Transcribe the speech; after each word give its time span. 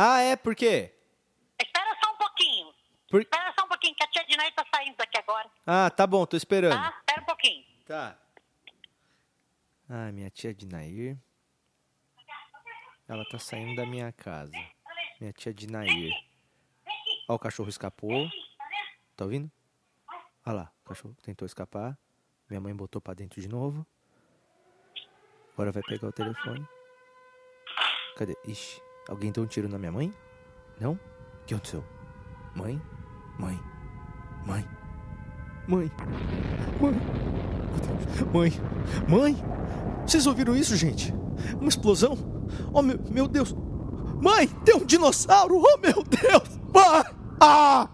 Ah, 0.00 0.20
é? 0.20 0.36
Por 0.36 0.54
quê? 0.54 0.94
Espera 1.60 1.98
só 2.00 2.12
um 2.12 2.16
pouquinho. 2.18 2.72
Por... 3.10 3.20
Espera 3.20 3.52
só 3.58 3.64
um 3.64 3.68
pouquinho, 3.68 3.96
que 3.96 4.04
a 4.04 4.06
tia 4.06 4.24
Dinaí 4.26 4.52
tá 4.52 4.64
saindo 4.72 4.96
daqui 4.96 5.18
agora. 5.18 5.50
Ah, 5.66 5.90
tá 5.90 6.06
bom, 6.06 6.24
tô 6.24 6.36
esperando. 6.36 6.80
Tá? 6.80 6.96
Espera 7.00 7.20
um 7.20 7.24
pouquinho. 7.24 7.64
Tá. 7.84 8.16
Ah, 9.90 10.12
minha 10.12 10.30
tia 10.30 10.54
Dinair. 10.54 11.18
Ela 13.08 13.24
tá 13.28 13.40
saindo 13.40 13.74
da 13.74 13.84
minha 13.84 14.12
casa. 14.12 14.52
Minha 15.20 15.32
tia 15.32 15.52
Dinair. 15.52 16.12
Ó, 17.28 17.34
o 17.34 17.38
cachorro 17.40 17.68
escapou. 17.68 18.30
Tá 19.16 19.24
ouvindo? 19.24 19.50
Olha 20.46 20.56
lá, 20.56 20.72
o 20.84 20.88
cachorro 20.90 21.16
tentou 21.24 21.44
escapar. 21.44 21.98
Minha 22.48 22.60
mãe 22.60 22.72
botou 22.72 23.02
pra 23.02 23.14
dentro 23.14 23.40
de 23.40 23.48
novo. 23.48 23.84
Agora 25.54 25.72
vai 25.72 25.82
pegar 25.82 26.06
o 26.06 26.12
telefone. 26.12 26.64
Cadê? 28.16 28.36
Ixi, 28.46 28.80
alguém 29.08 29.32
deu 29.32 29.42
um 29.42 29.46
tiro 29.46 29.68
na 29.68 29.78
minha 29.78 29.90
mãe? 29.90 30.12
Não? 30.78 30.92
O 30.92 30.98
que 31.46 31.54
aconteceu? 31.54 31.82
Mãe? 32.54 32.80
Mãe? 33.38 33.58
Mãe? 34.46 34.64
Mãe? 35.66 35.90
Mãe? 36.80 36.94
Mãe? 38.32 38.52
Mãe? 39.08 39.36
Vocês 40.06 40.26
ouviram 40.26 40.54
isso, 40.54 40.76
gente? 40.76 41.12
Uma 41.58 41.68
explosão? 41.68 42.16
Oh, 42.72 42.82
meu, 42.82 42.98
meu 43.10 43.26
Deus! 43.26 43.54
Mãe, 44.20 44.46
tem 44.64 44.76
um 44.76 44.84
dinossauro! 44.84 45.56
Oh, 45.56 45.78
meu 45.78 46.02
Deus! 46.02 46.58
Mãe! 46.72 47.04
Ah! 47.40 47.88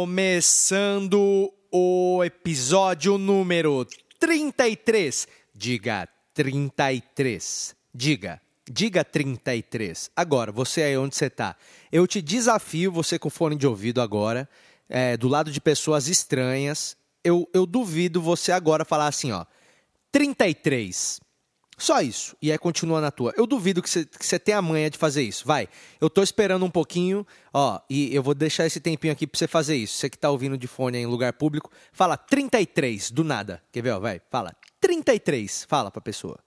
Começando 0.00 1.52
o 1.70 2.22
episódio 2.24 3.16
número 3.16 3.86
33. 4.18 5.28
Diga 5.54 6.08
33. 6.34 7.76
Diga. 7.94 8.40
Diga 8.68 9.04
33. 9.04 10.10
Agora, 10.14 10.52
você 10.52 10.82
aí 10.82 10.96
onde 10.96 11.16
você 11.16 11.28
tá. 11.28 11.56
Eu 11.90 12.06
te 12.06 12.22
desafio, 12.22 12.92
você 12.92 13.18
com 13.18 13.30
fone 13.30 13.56
de 13.56 13.66
ouvido 13.66 14.00
agora, 14.00 14.48
é, 14.88 15.16
do 15.16 15.28
lado 15.28 15.50
de 15.50 15.60
pessoas 15.60 16.08
estranhas. 16.08 16.96
Eu, 17.22 17.48
eu 17.52 17.66
duvido 17.66 18.20
você 18.20 18.52
agora 18.52 18.84
falar 18.84 19.08
assim, 19.08 19.32
ó. 19.32 19.44
33. 20.12 21.20
Só 21.80 22.02
isso. 22.02 22.36
E 22.42 22.52
aí 22.52 22.58
continua 22.58 23.00
na 23.00 23.10
tua. 23.10 23.32
Eu 23.38 23.46
duvido 23.46 23.82
que 23.82 23.88
você, 23.88 24.38
tenha 24.38 24.58
a 24.58 24.62
manha 24.62 24.90
de 24.90 24.98
fazer 24.98 25.22
isso. 25.22 25.46
Vai. 25.46 25.66
Eu 25.98 26.10
tô 26.10 26.22
esperando 26.22 26.62
um 26.62 26.70
pouquinho, 26.70 27.26
ó, 27.54 27.80
e 27.88 28.14
eu 28.14 28.22
vou 28.22 28.34
deixar 28.34 28.66
esse 28.66 28.78
tempinho 28.80 29.14
aqui 29.14 29.26
pra 29.26 29.38
você 29.38 29.48
fazer 29.48 29.76
isso. 29.76 29.96
Você 29.96 30.10
que 30.10 30.18
tá 30.18 30.30
ouvindo 30.30 30.58
de 30.58 30.66
fone 30.66 30.98
em 30.98 31.06
lugar 31.06 31.32
público, 31.32 31.70
fala 31.90 32.18
33, 32.18 33.10
do 33.10 33.24
nada. 33.24 33.62
Quer 33.72 33.82
ver, 33.82 33.92
ó? 33.92 33.98
Vai. 33.98 34.20
Fala 34.30 34.54
33. 34.78 35.64
Fala 35.64 35.90
pra 35.90 36.02
pessoa. 36.02 36.38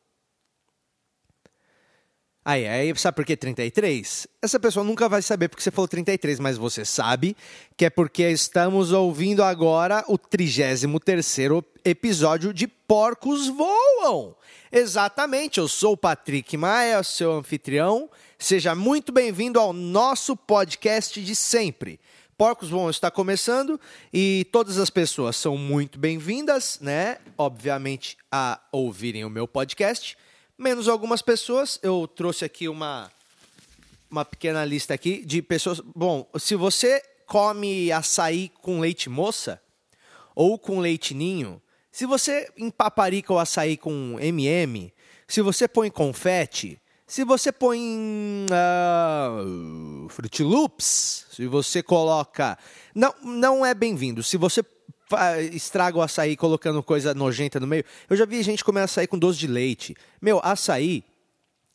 Aí, 2.46 2.68
aí, 2.68 2.96
sabe 2.98 3.16
por 3.16 3.26
que 3.26 3.36
33? 3.36 4.28
Essa 4.42 4.60
pessoa 4.60 4.84
nunca 4.84 5.10
vai 5.10 5.22
saber 5.22 5.48
porque 5.48 5.64
você 5.64 5.72
falou 5.72 5.88
33, 5.88 6.40
mas 6.40 6.58
você 6.58 6.84
sabe 6.86 7.36
que 7.76 7.86
é 7.86 7.90
porque 7.90 8.30
estamos 8.30 8.92
ouvindo 8.92 9.42
agora 9.42 10.04
o 10.08 10.20
33º 10.20 11.64
episódio 11.86 12.54
de 12.54 12.68
Porcos 12.68 13.48
Voam. 13.48 14.36
Exatamente, 14.76 15.60
eu 15.60 15.68
sou 15.68 15.94
o 15.94 15.98
Patrick 15.98 16.58
Maia, 16.58 17.04
seu 17.04 17.34
anfitrião. 17.34 18.10
Seja 18.40 18.74
muito 18.74 19.12
bem-vindo 19.12 19.60
ao 19.60 19.72
nosso 19.72 20.36
podcast 20.36 21.22
de 21.22 21.36
sempre. 21.36 22.00
Porcos 22.36 22.72
Voam 22.72 22.90
está 22.90 23.12
começando 23.12 23.80
e 24.12 24.48
todas 24.52 24.80
as 24.80 24.90
pessoas 24.90 25.36
são 25.36 25.56
muito 25.60 26.00
bem-vindas, 26.00 26.80
né? 26.82 27.20
Obviamente, 27.38 28.18
a 28.32 28.60
ouvirem 28.72 29.24
o 29.24 29.30
meu 29.30 29.48
podcast 29.48 30.18
menos 30.58 30.88
algumas 30.88 31.22
pessoas. 31.22 31.78
Eu 31.84 32.08
trouxe 32.08 32.44
aqui 32.44 32.68
uma, 32.68 33.12
uma 34.10 34.26
pequena 34.26 34.66
lista 34.66 34.96
aqui 34.96 35.24
de 35.24 35.44
pessoas. 35.44 35.82
Bom, 35.96 36.28
se 36.40 36.56
você 36.56 37.00
come 37.28 37.92
açaí 37.92 38.50
com 38.60 38.80
leite 38.80 39.08
moça 39.08 39.62
ou 40.34 40.58
com 40.58 40.80
leite 40.80 41.14
ninho, 41.14 41.62
se 41.94 42.08
você 42.08 42.52
empaparica 42.58 43.32
o 43.32 43.38
açaí 43.38 43.78
com 43.78 44.18
MM, 44.20 44.92
se 45.28 45.44
você 45.44 45.68
põe 45.68 45.92
confete, 45.92 46.82
se 47.06 47.24
você 47.24 47.52
põe 47.52 47.80
uh, 48.50 50.10
Fruit 50.10 50.42
Loops, 50.42 51.28
se 51.32 51.46
você 51.46 51.84
coloca. 51.84 52.58
Não, 52.96 53.14
não 53.22 53.64
é 53.64 53.76
bem-vindo. 53.76 54.24
Se 54.24 54.38
você 54.38 54.66
estraga 55.52 56.00
o 56.00 56.02
açaí 56.02 56.36
colocando 56.36 56.82
coisa 56.82 57.14
nojenta 57.14 57.60
no 57.60 57.68
meio. 57.68 57.86
Eu 58.10 58.18
já 58.18 58.26
vi 58.26 58.42
gente 58.42 58.64
comer 58.64 58.82
açaí 58.82 59.06
com 59.06 59.20
doce 59.20 59.38
de 59.38 59.46
leite. 59.46 59.96
Meu, 60.20 60.42
açaí 60.44 61.04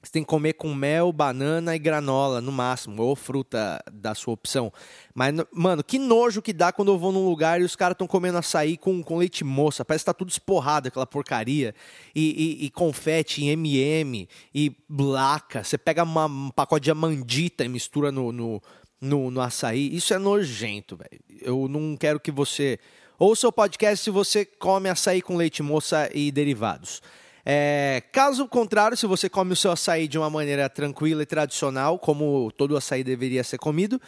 você 0.03 0.13
tem 0.13 0.23
que 0.23 0.29
comer 0.29 0.53
com 0.53 0.73
mel, 0.73 1.13
banana 1.13 1.75
e 1.75 1.79
granola, 1.79 2.41
no 2.41 2.53
máximo, 2.53 3.03
ou 3.03 3.17
fruta 3.17 3.83
da 3.93 4.15
sua 4.15 4.35
opção. 4.35 4.73
Mas, 5.13 5.35
mano, 5.53 5.83
que 5.83 5.99
nojo 5.99 6.41
que 6.41 6.53
dá 6.53 6.71
quando 6.73 6.93
eu 6.93 6.99
vou 6.99 7.11
num 7.11 7.27
lugar 7.27 7.61
e 7.61 7.65
os 7.65 7.75
caras 7.75 7.95
estão 7.95 8.07
comendo 8.07 8.39
açaí 8.39 8.77
com, 8.77 9.03
com 9.03 9.19
leite 9.19 9.43
moça. 9.43 9.85
Parece 9.85 10.03
que 10.03 10.07
tá 10.07 10.15
tudo 10.15 10.31
esporrado, 10.31 10.89
aquela 10.89 11.07
porcaria. 11.07 11.75
E, 12.15 12.59
e, 12.63 12.67
e 12.67 12.71
confete 12.71 13.43
em 13.43 13.49
MM, 13.49 14.29
e 14.55 14.77
blaca. 14.89 15.65
Você 15.65 15.77
pega 15.77 16.05
uma, 16.05 16.27
um 16.27 16.51
pacote 16.51 16.85
de 16.85 16.91
amandita 16.91 17.65
e 17.65 17.69
mistura 17.69 18.13
no, 18.13 18.31
no, 18.31 18.63
no, 19.01 19.31
no 19.31 19.41
açaí. 19.41 19.95
Isso 19.95 20.15
é 20.15 20.19
nojento, 20.19 20.97
velho. 20.97 21.21
Eu 21.43 21.69
não 21.69 21.97
quero 21.97 22.21
que 22.21 22.31
você 22.31 22.79
Ouça 23.21 23.49
o 23.49 23.53
podcast 23.53 24.05
se 24.05 24.11
você 24.11 24.45
come 24.45 24.89
açaí 24.89 25.21
com 25.21 25.37
leite 25.37 25.61
moça 25.61 26.09
e 26.15 26.31
derivados. 26.31 27.03
É, 27.51 28.03
caso 28.13 28.47
contrário, 28.47 28.95
se 28.95 29.07
você 29.07 29.27
come 29.27 29.55
o 29.55 29.57
seu 29.57 29.73
açaí 29.73 30.07
de 30.07 30.19
uma 30.19 30.29
maneira 30.29 30.69
tranquila 30.69 31.23
e 31.23 31.27
tradicional, 31.27 31.99
como 31.99 32.53
todo 32.53 32.77
açaí 32.77 33.03
deveria 33.03 33.43
ser 33.43 33.57
comido, 33.57 33.99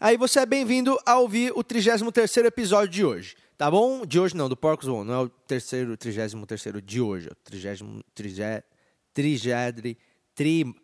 aí 0.00 0.16
você 0.16 0.40
é 0.40 0.46
bem-vindo 0.46 0.98
a 1.06 1.16
ouvir 1.16 1.52
o 1.54 1.62
33 1.62 2.44
episódio 2.44 2.88
de 2.88 3.04
hoje. 3.04 3.36
Tá 3.56 3.70
bom? 3.70 4.04
De 4.04 4.18
hoje 4.18 4.36
não, 4.36 4.48
do 4.48 4.56
Porcos 4.56 4.88
One. 4.88 5.06
Não 5.06 5.14
é 5.14 5.18
o 5.18 5.28
terceiro, 5.28 5.96
33 5.96 6.82
de 6.84 7.00
hoje. 7.00 7.28
É 7.28 7.30
o 7.30 7.36
30, 7.36 7.84
30, 8.16 8.64
trigedri, 9.14 9.96
tri, 10.34 10.74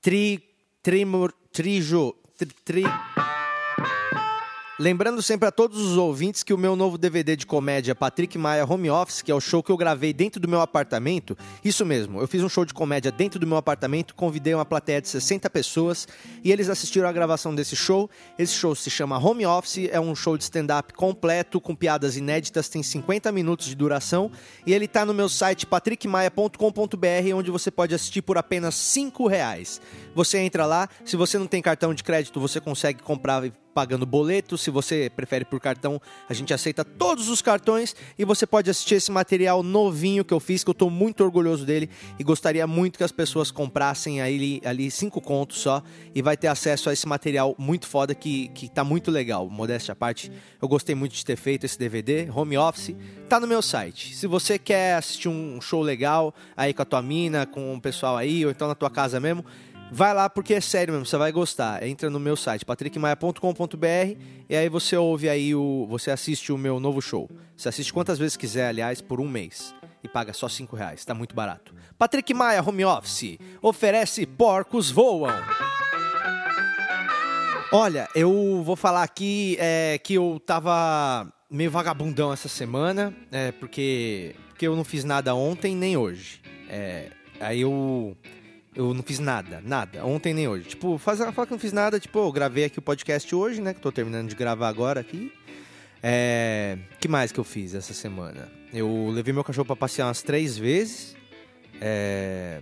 tri, 0.00 0.42
trimor, 0.82 1.30
trijo, 1.52 2.14
tri, 2.38 2.48
tri 2.64 2.84
Lembrando 4.80 5.20
sempre 5.20 5.46
a 5.46 5.52
todos 5.52 5.78
os 5.78 5.98
ouvintes 5.98 6.42
que 6.42 6.54
o 6.54 6.56
meu 6.56 6.74
novo 6.74 6.96
DVD 6.96 7.36
de 7.36 7.44
comédia 7.44 7.94
Patrick 7.94 8.38
Maia 8.38 8.64
Home 8.64 8.88
Office, 8.88 9.20
que 9.20 9.30
é 9.30 9.34
o 9.34 9.38
show 9.38 9.62
que 9.62 9.70
eu 9.70 9.76
gravei 9.76 10.10
dentro 10.14 10.40
do 10.40 10.48
meu 10.48 10.62
apartamento, 10.62 11.36
isso 11.62 11.84
mesmo, 11.84 12.18
eu 12.18 12.26
fiz 12.26 12.42
um 12.42 12.48
show 12.48 12.64
de 12.64 12.72
comédia 12.72 13.12
dentro 13.12 13.38
do 13.38 13.46
meu 13.46 13.58
apartamento, 13.58 14.14
convidei 14.14 14.54
uma 14.54 14.64
plateia 14.64 15.02
de 15.02 15.08
60 15.10 15.50
pessoas 15.50 16.08
e 16.42 16.50
eles 16.50 16.70
assistiram 16.70 17.06
a 17.06 17.12
gravação 17.12 17.54
desse 17.54 17.76
show. 17.76 18.08
Esse 18.38 18.54
show 18.54 18.74
se 18.74 18.88
chama 18.88 19.18
Home 19.18 19.44
Office, 19.44 19.86
é 19.92 20.00
um 20.00 20.14
show 20.14 20.38
de 20.38 20.44
stand-up 20.44 20.94
completo, 20.94 21.60
com 21.60 21.74
piadas 21.74 22.16
inéditas, 22.16 22.70
tem 22.70 22.82
50 22.82 23.30
minutos 23.32 23.66
de 23.66 23.74
duração 23.74 24.30
e 24.66 24.72
ele 24.72 24.86
está 24.86 25.04
no 25.04 25.12
meu 25.12 25.28
site 25.28 25.66
patrickmaia.com.br, 25.66 27.34
onde 27.34 27.50
você 27.50 27.70
pode 27.70 27.94
assistir 27.94 28.22
por 28.22 28.38
apenas 28.38 28.76
5 28.76 29.26
reais. 29.28 29.78
Você 30.14 30.38
entra 30.38 30.64
lá, 30.64 30.88
se 31.04 31.18
você 31.18 31.36
não 31.36 31.46
tem 31.46 31.60
cartão 31.60 31.92
de 31.92 32.02
crédito, 32.02 32.40
você 32.40 32.58
consegue 32.62 33.02
comprar 33.02 33.42
pagando 33.74 34.04
boleto. 34.06 34.58
Se 34.58 34.70
você 34.70 35.10
prefere 35.14 35.44
por 35.44 35.60
cartão, 35.60 36.00
a 36.28 36.34
gente 36.34 36.52
aceita 36.52 36.84
todos 36.84 37.28
os 37.28 37.40
cartões 37.40 37.94
e 38.18 38.24
você 38.24 38.46
pode 38.46 38.70
assistir 38.70 38.96
esse 38.96 39.10
material 39.10 39.62
novinho 39.62 40.24
que 40.24 40.34
eu 40.34 40.40
fiz, 40.40 40.62
que 40.64 40.70
eu 40.70 40.72
estou 40.72 40.90
muito 40.90 41.24
orgulhoso 41.24 41.64
dele 41.64 41.88
e 42.18 42.24
gostaria 42.24 42.66
muito 42.66 42.98
que 42.98 43.04
as 43.04 43.12
pessoas 43.12 43.50
comprassem 43.50 44.20
ali, 44.20 44.60
ali 44.64 44.90
cinco 44.90 45.20
contos 45.20 45.58
só 45.58 45.82
e 46.14 46.22
vai 46.22 46.36
ter 46.36 46.48
acesso 46.48 46.90
a 46.90 46.92
esse 46.92 47.06
material 47.06 47.54
muito 47.58 47.86
foda 47.86 48.14
que, 48.14 48.48
que 48.48 48.68
tá 48.68 48.84
muito 48.84 49.10
legal. 49.10 49.48
Modéstia 49.48 49.92
à 49.92 49.96
parte, 49.96 50.30
eu 50.60 50.68
gostei 50.68 50.94
muito 50.94 51.14
de 51.14 51.24
ter 51.24 51.36
feito 51.36 51.64
esse 51.64 51.78
DVD, 51.78 52.28
home 52.30 52.56
office, 52.56 52.94
tá 53.28 53.38
no 53.38 53.46
meu 53.46 53.62
site. 53.62 54.14
Se 54.14 54.26
você 54.26 54.58
quer 54.58 54.94
assistir 54.94 55.28
um 55.28 55.60
show 55.60 55.82
legal 55.82 56.34
aí 56.56 56.74
com 56.74 56.82
a 56.82 56.84
tua 56.84 57.02
mina, 57.02 57.46
com 57.46 57.74
o 57.74 57.80
pessoal 57.80 58.16
aí, 58.16 58.44
ou 58.44 58.50
então 58.50 58.68
na 58.68 58.74
tua 58.74 58.90
casa 58.90 59.20
mesmo, 59.20 59.44
Vai 59.92 60.14
lá 60.14 60.30
porque 60.30 60.54
é 60.54 60.60
sério 60.60 60.94
mesmo, 60.94 61.06
você 61.06 61.16
vai 61.16 61.32
gostar. 61.32 61.82
Entra 61.82 62.08
no 62.08 62.20
meu 62.20 62.36
site 62.36 62.64
patrickmaia.com.br 62.64 64.16
e 64.48 64.56
aí 64.56 64.68
você 64.68 64.96
ouve 64.96 65.28
aí 65.28 65.54
o, 65.54 65.86
você 65.88 66.10
assiste 66.10 66.52
o 66.52 66.58
meu 66.58 66.78
novo 66.78 67.02
show. 67.02 67.28
Você 67.56 67.68
assiste 67.68 67.92
quantas 67.92 68.18
vezes 68.18 68.36
quiser, 68.36 68.68
aliás, 68.68 69.00
por 69.00 69.20
um 69.20 69.28
mês 69.28 69.74
e 70.02 70.08
paga 70.08 70.32
só 70.32 70.48
cinco 70.48 70.76
reais. 70.76 71.04
Tá 71.04 71.12
muito 71.12 71.34
barato. 71.34 71.74
Patrick 71.98 72.32
Maia 72.32 72.62
Home 72.62 72.84
Office 72.84 73.38
oferece 73.60 74.26
porcos 74.26 74.90
voam. 74.90 75.34
Olha, 77.72 78.08
eu 78.14 78.62
vou 78.64 78.76
falar 78.76 79.02
aqui 79.02 79.56
é, 79.60 79.98
que 79.98 80.14
eu 80.14 80.40
tava 80.44 81.32
meio 81.50 81.70
vagabundão 81.70 82.32
essa 82.32 82.48
semana, 82.48 83.14
é, 83.30 83.52
porque 83.52 84.34
porque 84.48 84.66
eu 84.66 84.76
não 84.76 84.84
fiz 84.84 85.04
nada 85.04 85.34
ontem 85.34 85.74
nem 85.74 85.96
hoje. 85.96 86.42
É, 86.68 87.10
aí 87.40 87.62
eu 87.62 88.16
eu 88.80 88.94
não 88.94 89.02
fiz 89.02 89.18
nada, 89.18 89.62
nada, 89.62 90.04
ontem 90.06 90.32
nem 90.32 90.48
hoje. 90.48 90.68
Tipo, 90.68 90.96
fazer, 90.96 91.30
falar 91.32 91.46
que 91.46 91.52
não 91.52 91.58
fiz 91.58 91.72
nada, 91.72 92.00
tipo, 92.00 92.18
eu 92.18 92.32
gravei 92.32 92.64
aqui 92.64 92.78
o 92.78 92.82
podcast 92.82 93.34
hoje, 93.34 93.60
né? 93.60 93.74
Que 93.74 93.80
tô 93.80 93.92
terminando 93.92 94.28
de 94.28 94.34
gravar 94.34 94.68
agora 94.68 95.00
aqui. 95.00 95.30
É, 96.02 96.78
que 96.98 97.06
mais 97.06 97.30
que 97.30 97.38
eu 97.38 97.44
fiz 97.44 97.74
essa 97.74 97.92
semana? 97.92 98.48
Eu 98.72 99.10
levei 99.10 99.34
meu 99.34 99.44
cachorro 99.44 99.66
para 99.66 99.76
passear 99.76 100.06
umas 100.06 100.22
três 100.22 100.56
vezes. 100.56 101.14
É, 101.78 102.60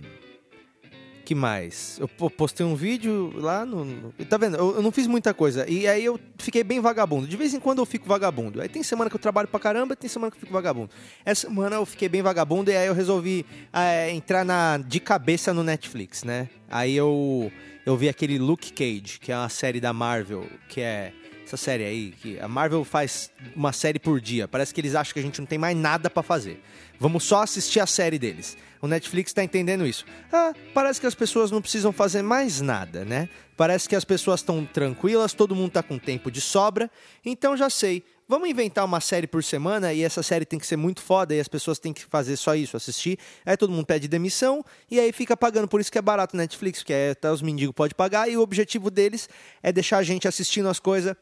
que 1.29 1.35
mais? 1.35 1.99
Eu 1.99 2.07
postei 2.07 2.65
um 2.65 2.73
vídeo 2.73 3.31
lá 3.35 3.63
no. 3.63 4.11
tá 4.27 4.35
vendo? 4.35 4.57
Eu, 4.57 4.77
eu, 4.77 4.81
não 4.81 4.91
fiz 4.91 5.05
muita 5.05 5.31
coisa. 5.31 5.69
E 5.69 5.87
aí 5.87 6.03
eu 6.03 6.19
fiquei 6.39 6.63
bem 6.63 6.79
vagabundo. 6.79 7.27
De 7.27 7.37
vez 7.37 7.53
em 7.53 7.59
quando 7.59 7.77
eu 7.77 7.85
fico 7.85 8.07
vagabundo. 8.07 8.59
Aí 8.59 8.67
tem 8.67 8.81
semana 8.81 9.11
que 9.11 9.15
eu 9.15 9.19
trabalho 9.19 9.47
pra 9.47 9.59
caramba, 9.59 9.95
tem 9.95 10.09
semana 10.09 10.31
que 10.31 10.37
eu 10.37 10.39
fico 10.39 10.51
vagabundo. 10.51 10.89
Essa 11.23 11.47
semana 11.47 11.75
eu 11.75 11.85
fiquei 11.85 12.09
bem 12.09 12.23
vagabundo 12.23 12.71
e 12.71 12.75
aí 12.75 12.87
eu 12.87 12.95
resolvi 12.95 13.45
é, 13.71 14.09
entrar 14.09 14.43
na, 14.43 14.79
de 14.79 14.99
cabeça 14.99 15.53
no 15.53 15.63
Netflix, 15.63 16.23
né? 16.23 16.49
Aí 16.67 16.97
eu, 16.97 17.51
eu 17.85 17.95
vi 17.95 18.09
aquele 18.09 18.39
Luke 18.39 18.73
Cage, 18.73 19.19
que 19.19 19.31
é 19.31 19.37
uma 19.37 19.49
série 19.49 19.79
da 19.79 19.93
Marvel, 19.93 20.47
que 20.67 20.81
é 20.81 21.13
essa 21.49 21.57
série 21.57 21.83
aí, 21.83 22.11
que 22.11 22.39
a 22.39 22.47
Marvel 22.47 22.83
faz 22.83 23.31
uma 23.55 23.73
série 23.73 23.97
por 23.97 24.21
dia. 24.21 24.47
Parece 24.47 24.71
que 24.71 24.79
eles 24.79 24.93
acham 24.93 25.13
que 25.13 25.19
a 25.19 25.23
gente 25.23 25.39
não 25.39 25.47
tem 25.47 25.57
mais 25.57 25.75
nada 25.75 26.09
para 26.09 26.21
fazer. 26.21 26.61
Vamos 26.99 27.23
só 27.23 27.41
assistir 27.41 27.79
a 27.79 27.87
série 27.87 28.19
deles. 28.19 28.55
O 28.79 28.87
Netflix 28.87 29.31
está 29.31 29.43
entendendo 29.43 29.85
isso. 29.85 30.05
Ah, 30.31 30.53
parece 30.73 31.01
que 31.01 31.07
as 31.07 31.15
pessoas 31.15 31.49
não 31.49 31.61
precisam 31.61 31.91
fazer 31.91 32.21
mais 32.21 32.61
nada, 32.61 33.03
né? 33.03 33.27
Parece 33.57 33.89
que 33.89 33.95
as 33.95 34.05
pessoas 34.05 34.41
estão 34.41 34.63
tranquilas, 34.63 35.33
todo 35.33 35.55
mundo 35.55 35.69
está 35.69 35.81
com 35.81 35.97
tempo 35.97 36.29
de 36.29 36.39
sobra. 36.39 36.89
Então 37.25 37.57
já 37.57 37.69
sei. 37.69 38.03
Vamos 38.27 38.47
inventar 38.47 38.85
uma 38.85 39.01
série 39.01 39.25
por 39.25 39.43
semana 39.43 39.91
e 39.91 40.03
essa 40.03 40.21
série 40.21 40.45
tem 40.45 40.59
que 40.59 40.67
ser 40.67 40.75
muito 40.75 41.01
foda 41.01 41.33
e 41.33 41.39
as 41.39 41.47
pessoas 41.47 41.79
têm 41.79 41.91
que 41.91 42.05
fazer 42.05 42.37
só 42.37 42.53
isso, 42.53 42.77
assistir. 42.77 43.17
Aí 43.43 43.57
todo 43.57 43.73
mundo 43.73 43.87
pede 43.87 44.07
demissão 44.07 44.63
e 44.89 44.99
aí 44.99 45.11
fica 45.11 45.35
pagando. 45.35 45.67
Por 45.67 45.81
isso 45.81 45.91
que 45.91 45.97
é 45.97 46.01
barato 46.01 46.35
o 46.35 46.37
Netflix, 46.37 46.79
porque 46.79 46.93
é, 46.93 47.09
até 47.09 47.31
os 47.31 47.41
mendigos 47.41 47.73
podem 47.73 47.95
pagar 47.95 48.29
e 48.29 48.37
o 48.37 48.41
objetivo 48.41 48.91
deles 48.91 49.27
é 49.63 49.71
deixar 49.71 49.97
a 49.97 50.03
gente 50.03 50.27
assistindo 50.27 50.69
as 50.69 50.79
coisas 50.79 51.15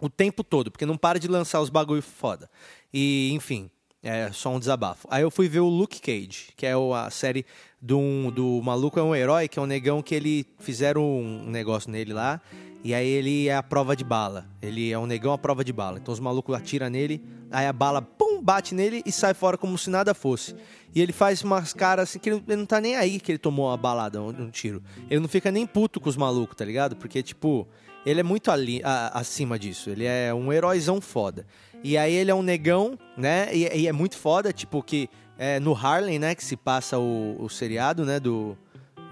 o 0.00 0.08
tempo 0.08 0.44
todo, 0.44 0.70
porque 0.70 0.86
não 0.86 0.96
para 0.96 1.18
de 1.18 1.28
lançar 1.28 1.60
os 1.60 1.70
bagulho 1.70 2.02
foda. 2.02 2.48
E, 2.92 3.30
enfim, 3.32 3.70
é 4.02 4.30
só 4.32 4.50
um 4.50 4.58
desabafo. 4.58 5.08
Aí 5.10 5.22
eu 5.22 5.30
fui 5.30 5.48
ver 5.48 5.60
o 5.60 5.68
Luke 5.68 6.00
Cage, 6.00 6.52
que 6.56 6.64
é 6.64 6.72
a 6.72 7.10
série 7.10 7.44
do, 7.80 8.30
do 8.30 8.60
Maluco 8.62 8.98
é 8.98 9.02
um 9.02 9.14
Herói, 9.14 9.48
que 9.48 9.58
é 9.58 9.62
um 9.62 9.66
negão 9.66 10.02
que 10.02 10.14
ele 10.14 10.46
fizeram 10.58 11.02
um 11.02 11.50
negócio 11.50 11.90
nele 11.90 12.12
lá, 12.12 12.40
e 12.84 12.94
aí 12.94 13.08
ele 13.08 13.48
é 13.48 13.56
a 13.56 13.62
prova 13.62 13.96
de 13.96 14.04
bala. 14.04 14.46
Ele 14.62 14.90
é 14.92 14.98
um 14.98 15.06
negão 15.06 15.32
à 15.32 15.38
prova 15.38 15.64
de 15.64 15.72
bala. 15.72 15.98
Então 15.98 16.14
os 16.14 16.20
malucos 16.20 16.54
atiram 16.54 16.88
nele, 16.88 17.22
aí 17.50 17.66
a 17.66 17.72
bala, 17.72 18.00
pum, 18.00 18.40
bate 18.40 18.74
nele 18.74 19.02
e 19.04 19.10
sai 19.10 19.34
fora 19.34 19.58
como 19.58 19.76
se 19.76 19.90
nada 19.90 20.14
fosse. 20.14 20.54
E 20.94 21.00
ele 21.00 21.12
faz 21.12 21.42
umas 21.42 21.72
caras 21.72 22.08
assim 22.08 22.18
que 22.18 22.30
ele, 22.30 22.42
não 22.56 22.64
tá 22.64 22.80
nem 22.80 22.96
aí 22.96 23.18
que 23.18 23.32
ele 23.32 23.38
tomou 23.38 23.70
a 23.70 23.76
balada, 23.76 24.22
um, 24.22 24.28
um 24.28 24.50
tiro. 24.50 24.82
Ele 25.10 25.20
não 25.20 25.28
fica 25.28 25.50
nem 25.50 25.66
puto 25.66 26.00
com 26.00 26.08
os 26.08 26.16
malucos, 26.16 26.56
tá 26.56 26.64
ligado? 26.64 26.96
Porque, 26.96 27.22
tipo, 27.22 27.66
ele 28.04 28.20
é 28.20 28.22
muito 28.22 28.50
ali, 28.50 28.80
a, 28.84 29.18
acima 29.18 29.58
disso. 29.58 29.90
Ele 29.90 30.04
é 30.04 30.32
um 30.32 30.52
heróizão 30.52 31.00
foda. 31.00 31.46
E 31.82 31.96
aí 31.96 32.12
ele 32.12 32.30
é 32.30 32.34
um 32.34 32.42
negão, 32.42 32.98
né? 33.16 33.48
E, 33.52 33.82
e 33.82 33.86
é 33.86 33.92
muito 33.92 34.16
foda, 34.16 34.52
tipo, 34.52 34.82
que 34.82 35.08
é 35.38 35.60
no 35.60 35.74
Harlem, 35.74 36.18
né? 36.18 36.34
Que 36.34 36.44
se 36.44 36.56
passa 36.56 36.98
o, 36.98 37.36
o 37.38 37.48
seriado, 37.48 38.04
né? 38.04 38.18
Do, 38.18 38.56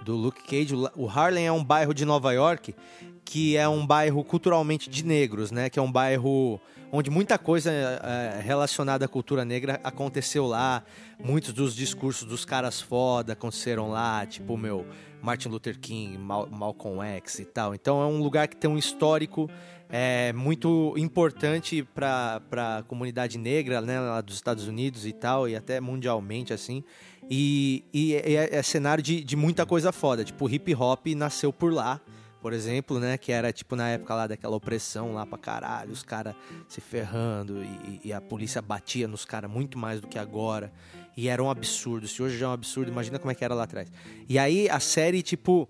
do 0.05 0.15
Luke 0.17 0.43
Cage. 0.43 0.75
O 0.97 1.09
Harlem 1.09 1.47
é 1.47 1.53
um 1.53 1.63
bairro 1.63 1.95
de 1.95 2.05
Nova 2.05 2.33
York 2.33 2.75
que 3.27 3.57
é 3.57 3.69
um 3.69 3.85
bairro 3.85 4.23
culturalmente 4.23 4.89
de 4.89 5.05
negros, 5.05 5.51
né? 5.51 5.69
Que 5.69 5.81
é 5.81 5.83
um 5.83 5.91
bairro 5.91 6.61
onde 6.93 7.11
muita 7.11 7.39
coisa 7.39 7.71
é, 7.71 8.41
relacionada 8.41 9.05
à 9.05 9.09
cultura 9.09 9.45
negra 9.45 9.81
aconteceu 9.83 10.47
lá. 10.47 10.83
Muitos 11.19 11.53
dos 11.53 11.75
discursos 11.75 12.29
dos 12.29 12.45
caras 12.45 12.81
foda 12.81 13.33
aconteceram 13.33 13.91
lá, 13.91 14.25
tipo, 14.27 14.57
meu, 14.57 14.87
Martin 15.23 15.49
Luther 15.49 15.79
King, 15.79 16.17
Mal 16.19 16.49
Malcolm 16.51 17.03
X 17.17 17.41
e 17.41 17.45
tal. 17.45 17.75
Então 17.75 18.03
é 18.03 18.07
um 18.07 18.23
lugar 18.23 18.49
que 18.49 18.57
tem 18.57 18.71
um 18.71 18.79
histórico 18.79 19.51
é, 19.89 20.33
muito 20.33 20.95
importante 20.97 21.83
para 21.95 22.41
a 22.79 22.83
comunidade 22.83 23.39
negra, 23.39 23.81
né, 23.81 23.99
lá 24.01 24.21
dos 24.21 24.35
Estados 24.35 24.67
Unidos 24.67 25.07
e 25.07 25.13
tal, 25.13 25.49
e 25.49 25.57
até 25.57 25.81
mundialmente, 25.81 26.53
assim. 26.53 26.83
E, 27.29 27.85
e 27.93 28.15
é, 28.15 28.57
é 28.57 28.63
cenário 28.63 29.03
de, 29.03 29.23
de 29.25 29.37
muita 29.37 29.67
coisa 29.67 29.91
foda. 29.91 30.25
Tipo, 30.25 30.49
hip 30.49 30.75
hop 30.75 31.07
nasceu 31.09 31.53
por 31.53 31.73
lá 31.73 32.01
por 32.47 32.53
exemplo, 32.53 33.01
né? 33.01 33.19
Que 33.19 33.33
era 33.33 33.53
tipo 33.53 33.75
na 33.75 33.89
época 33.89 34.15
lá 34.15 34.29
daquela 34.29 34.55
opressão 34.55 35.13
lá 35.13 35.27
pra 35.27 35.37
caralho, 35.37 35.91
os 35.91 36.05
caras 36.05 36.33
se 36.69 36.81
ferrando 36.81 37.61
e, 37.61 38.03
e, 38.05 38.13
a 38.13 38.21
polícia 38.21 38.63
batia 38.63 39.09
nos 39.09 39.25
caras 39.25 39.51
muito 39.51 39.77
mais 39.77 40.01
do 40.01 40.07
que 40.07 40.17
agora. 40.17 40.73
E 41.17 41.27
era 41.27 41.43
um 41.43 41.51
absurdo. 41.51 42.07
Se 42.07 42.23
hoje 42.23 42.39
já 42.39 42.47
é 42.47 42.49
um 42.51 42.53
absurdo, 42.53 42.89
imagina 42.89 43.19
como 43.19 43.33
é 43.33 43.35
que 43.35 43.45
era 43.45 43.53
lá 43.53 43.65
atrás. 43.65 43.91
E 44.29 44.39
aí 44.39 44.71
a 44.71 44.79
série, 44.79 45.25
tipo, 45.25 45.69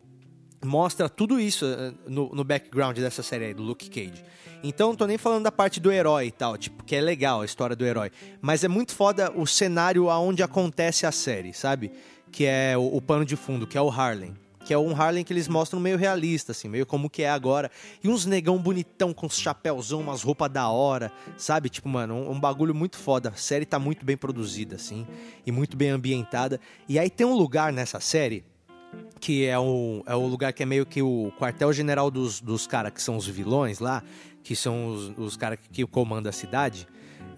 mostra 0.63 1.09
tudo 1.09 1.41
isso 1.41 1.65
eh, 1.65 1.95
no, 2.07 2.29
no 2.35 2.45
background 2.45 2.99
dessa 2.99 3.23
série 3.23 3.47
aí, 3.47 3.55
do 3.55 3.63
Luke 3.63 3.89
Cage. 3.89 4.23
Então, 4.63 4.89
não 4.89 4.97
tô 4.97 5.07
nem 5.07 5.17
falando 5.17 5.45
da 5.45 5.53
parte 5.53 5.81
do 5.81 5.91
herói 5.91 6.27
e 6.27 6.31
tal, 6.31 6.59
tipo, 6.59 6.85
que 6.85 6.95
é 6.95 7.01
legal 7.01 7.41
a 7.41 7.47
história 7.47 7.75
do 7.75 7.87
herói. 7.87 8.11
Mas 8.43 8.63
é 8.63 8.69
muito 8.69 8.95
foda 8.95 9.33
o 9.35 9.47
cenário 9.47 10.11
aonde 10.11 10.43
acontece 10.43 11.07
a 11.07 11.11
série, 11.11 11.55
sabe? 11.55 11.91
Que 12.31 12.45
é 12.45 12.77
o, 12.77 12.97
o 12.97 13.01
pano 13.01 13.25
de 13.25 13.35
fundo, 13.35 13.67
que 13.67 13.79
é 13.79 13.81
o 13.81 13.89
Harlem 13.89 14.35
que 14.67 14.75
é 14.75 14.79
um 14.79 15.01
Harlem 15.01 15.23
que 15.23 15.33
eles 15.33 15.47
mostram 15.47 15.79
meio 15.79 15.97
realista, 15.97 16.51
assim, 16.51 16.69
meio 16.69 16.85
como 16.85 17.09
que 17.09 17.23
é 17.23 17.31
agora. 17.31 17.71
E 18.03 18.09
uns 18.09 18.27
negão 18.27 18.59
bonitão 18.59 19.15
com 19.15 19.27
os 19.27 19.39
chapéuzão, 19.39 20.01
umas 20.01 20.25
roupas 20.25 20.51
da 20.51 20.69
hora, 20.69 21.13
sabe? 21.37 21.69
Tipo, 21.69 21.89
mano, 21.89 22.15
um, 22.17 22.33
um, 22.33 22.41
bagulho 22.41 22.75
muito 22.75 22.99
foda. 22.99 23.29
A 23.29 23.37
série 23.37 23.65
tá 23.65 23.79
muito 23.79 24.05
bem 24.05 24.17
produzida, 24.17 24.75
assim, 24.75 25.07
e 25.47 25.53
muito 25.53 25.77
bem 25.77 25.91
ambientada. 25.91 26.61
E 26.89 26.99
aí 26.99 27.09
tem 27.09 27.25
um 27.25 27.35
lugar 27.35 27.73
nessa 27.73 28.01
série 28.01 28.45
que 29.21 29.47
é 29.47 29.57
o, 29.57 30.03
é 30.05 30.17
o 30.17 30.27
lugar 30.27 30.53
que 30.53 30.65
é 30.65 30.67
meio 30.67 30.85
que 30.85 31.01
o 31.01 31.33
quartel-general 31.39 32.11
dos, 32.11 32.41
dos 32.41 32.67
caras 32.67 32.93
que 32.93 33.01
são 33.01 33.17
os 33.17 33.27
vilões 33.27 33.79
lá, 33.79 34.03
que 34.43 34.57
são 34.57 34.89
os, 34.89 35.17
os 35.17 35.37
caras 35.37 35.61
que, 35.61 35.69
que 35.69 35.87
comandam 35.87 36.29
a 36.29 36.33
cidade, 36.33 36.89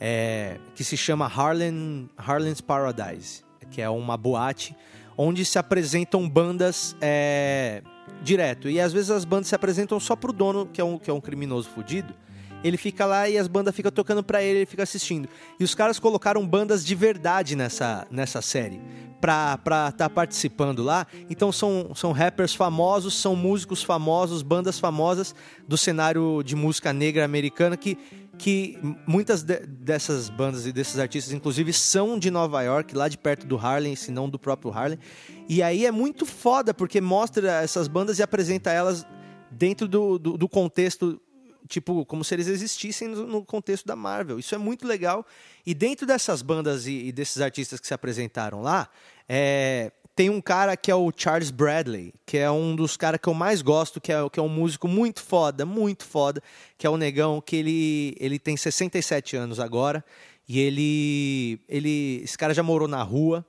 é, 0.00 0.58
que 0.74 0.82
se 0.82 0.96
chama 0.96 1.26
Harlem, 1.26 2.08
Harlem's 2.16 2.62
Paradise, 2.62 3.44
que 3.70 3.82
é 3.82 3.90
uma 3.90 4.16
boate 4.16 4.74
onde 5.18 5.44
se 5.44 5.58
apresentam 5.58 6.28
bandas 6.28 6.96
é, 7.00 7.82
direto. 8.22 8.70
E 8.70 8.80
às 8.80 8.92
vezes 8.92 9.10
as 9.10 9.24
bandas 9.24 9.48
se 9.48 9.54
apresentam 9.54 9.98
só 9.98 10.14
pro 10.14 10.32
dono, 10.32 10.66
que 10.66 10.80
é 10.80 10.84
um, 10.84 10.96
que 10.96 11.10
é 11.10 11.12
um 11.12 11.20
criminoso 11.20 11.68
fudido. 11.68 12.14
Ele 12.62 12.76
fica 12.76 13.04
lá 13.04 13.28
e 13.28 13.36
as 13.36 13.48
bandas 13.48 13.74
ficam 13.74 13.90
tocando 13.90 14.22
pra 14.22 14.42
ele, 14.42 14.60
ele 14.60 14.66
fica 14.66 14.82
assistindo. 14.84 15.28
E 15.58 15.64
os 15.64 15.74
caras 15.74 15.98
colocaram 15.98 16.46
bandas 16.46 16.84
de 16.84 16.94
verdade 16.94 17.56
nessa, 17.56 18.06
nessa 18.10 18.40
série 18.40 18.80
pra 19.20 19.54
estar 19.54 19.92
tá 19.92 20.10
participando 20.10 20.82
lá. 20.82 21.06
Então 21.28 21.50
são, 21.50 21.90
são 21.94 22.12
rappers 22.12 22.54
famosos, 22.54 23.14
são 23.14 23.34
músicos 23.34 23.82
famosos, 23.82 24.42
bandas 24.42 24.78
famosas 24.78 25.34
do 25.66 25.76
cenário 25.76 26.42
de 26.44 26.54
música 26.54 26.92
negra 26.92 27.24
americana 27.24 27.76
que 27.76 27.98
que 28.38 28.78
muitas 29.06 29.42
de, 29.42 29.58
dessas 29.66 30.30
bandas 30.30 30.64
e 30.64 30.72
desses 30.72 30.98
artistas, 30.98 31.34
inclusive, 31.34 31.72
são 31.72 32.18
de 32.18 32.30
Nova 32.30 32.62
York, 32.62 32.94
lá 32.94 33.08
de 33.08 33.18
perto 33.18 33.46
do 33.46 33.58
Harlem, 33.58 33.96
se 33.96 34.12
não 34.12 34.30
do 34.30 34.38
próprio 34.38 34.72
Harlem. 34.72 34.98
E 35.48 35.62
aí 35.62 35.84
é 35.84 35.90
muito 35.90 36.24
foda, 36.24 36.72
porque 36.72 37.00
mostra 37.00 37.62
essas 37.62 37.88
bandas 37.88 38.18
e 38.18 38.22
apresenta 38.22 38.70
elas 38.70 39.04
dentro 39.50 39.88
do, 39.88 40.18
do, 40.18 40.38
do 40.38 40.48
contexto, 40.48 41.20
tipo, 41.68 42.06
como 42.06 42.22
se 42.22 42.34
eles 42.34 42.46
existissem 42.46 43.08
no, 43.08 43.26
no, 43.26 43.44
contexto 43.44 43.84
da 43.84 43.96
Marvel. 43.96 44.38
Isso 44.38 44.54
é 44.54 44.58
muito 44.58 44.86
legal. 44.86 45.26
E 45.66 45.74
dentro 45.74 46.06
dessas 46.06 46.40
bandas 46.40 46.86
e, 46.86 47.08
e 47.08 47.12
desses 47.12 47.42
artistas 47.42 47.80
que 47.80 47.86
se 47.86 47.94
apresentaram 47.94 48.62
lá, 48.62 48.88
é, 49.28 49.90
tem 50.18 50.28
um 50.30 50.40
cara 50.40 50.76
que 50.76 50.90
é 50.90 50.94
o 50.96 51.12
Charles 51.16 51.52
Bradley, 51.52 52.12
que 52.26 52.36
é 52.36 52.50
um 52.50 52.74
dos 52.74 52.96
caras 52.96 53.20
que 53.22 53.28
eu 53.28 53.34
mais 53.34 53.62
gosto, 53.62 54.00
que 54.00 54.12
é, 54.12 54.16
que 54.28 54.40
é 54.40 54.42
um 54.42 54.48
músico 54.48 54.88
muito 54.88 55.22
foda, 55.22 55.64
muito 55.64 56.04
foda, 56.04 56.42
que 56.76 56.84
é 56.84 56.90
o 56.90 56.96
Negão, 56.96 57.40
que 57.40 57.54
ele, 57.54 58.16
ele 58.18 58.36
tem 58.36 58.56
67 58.56 59.36
anos 59.36 59.60
agora, 59.60 60.04
e 60.48 60.58
ele, 60.58 61.60
ele. 61.68 62.20
Esse 62.24 62.36
cara 62.36 62.52
já 62.52 62.64
morou 62.64 62.88
na 62.88 63.00
rua, 63.00 63.46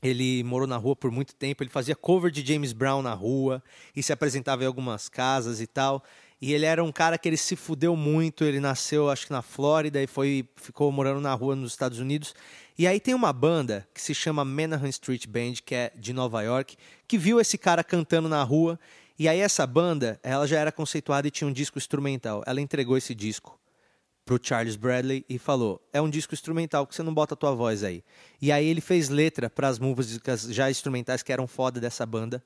ele 0.00 0.44
morou 0.44 0.68
na 0.68 0.76
rua 0.76 0.94
por 0.94 1.10
muito 1.10 1.34
tempo, 1.34 1.64
ele 1.64 1.70
fazia 1.70 1.96
cover 1.96 2.30
de 2.30 2.46
James 2.46 2.72
Brown 2.72 3.02
na 3.02 3.12
rua, 3.12 3.60
e 3.96 4.00
se 4.00 4.12
apresentava 4.12 4.62
em 4.62 4.66
algumas 4.68 5.08
casas 5.08 5.60
e 5.60 5.66
tal. 5.66 6.04
E 6.40 6.52
ele 6.52 6.66
era 6.66 6.84
um 6.84 6.92
cara 6.92 7.16
que 7.16 7.28
ele 7.28 7.36
se 7.36 7.56
fudeu 7.56 7.96
muito, 7.96 8.44
ele 8.44 8.60
nasceu 8.60 9.08
acho 9.08 9.26
que 9.26 9.32
na 9.32 9.40
Flórida 9.40 10.02
e 10.02 10.06
foi 10.06 10.46
ficou 10.56 10.92
morando 10.92 11.20
na 11.20 11.32
rua 11.32 11.56
nos 11.56 11.72
Estados 11.72 11.98
Unidos. 11.98 12.34
E 12.78 12.86
aí 12.86 13.00
tem 13.00 13.14
uma 13.14 13.32
banda 13.32 13.88
que 13.94 14.02
se 14.02 14.14
chama 14.14 14.44
Menahan 14.44 14.88
Street 14.88 15.26
Band, 15.26 15.54
que 15.64 15.74
é 15.74 15.92
de 15.96 16.12
Nova 16.12 16.42
York, 16.42 16.76
que 17.08 17.16
viu 17.16 17.40
esse 17.40 17.56
cara 17.56 17.82
cantando 17.82 18.28
na 18.28 18.42
rua. 18.42 18.78
E 19.18 19.28
aí 19.28 19.40
essa 19.40 19.66
banda, 19.66 20.20
ela 20.22 20.46
já 20.46 20.58
era 20.58 20.70
conceituada 20.70 21.26
e 21.26 21.30
tinha 21.30 21.48
um 21.48 21.52
disco 21.52 21.78
instrumental. 21.78 22.42
Ela 22.46 22.60
entregou 22.60 22.98
esse 22.98 23.14
disco 23.14 23.58
pro 24.26 24.38
Charles 24.42 24.76
Bradley 24.76 25.24
e 25.26 25.38
falou: 25.38 25.80
"É 25.90 26.02
um 26.02 26.10
disco 26.10 26.34
instrumental, 26.34 26.86
que 26.86 26.94
você 26.94 27.02
não 27.02 27.14
bota 27.14 27.32
a 27.32 27.36
tua 27.36 27.54
voz 27.54 27.82
aí?". 27.82 28.04
E 28.42 28.52
aí 28.52 28.66
ele 28.66 28.82
fez 28.82 29.08
letra 29.08 29.48
para 29.48 29.68
as 29.68 29.78
músicas 29.78 30.42
já 30.42 30.70
instrumentais 30.70 31.22
que 31.22 31.32
eram 31.32 31.46
foda 31.46 31.80
dessa 31.80 32.04
banda. 32.04 32.44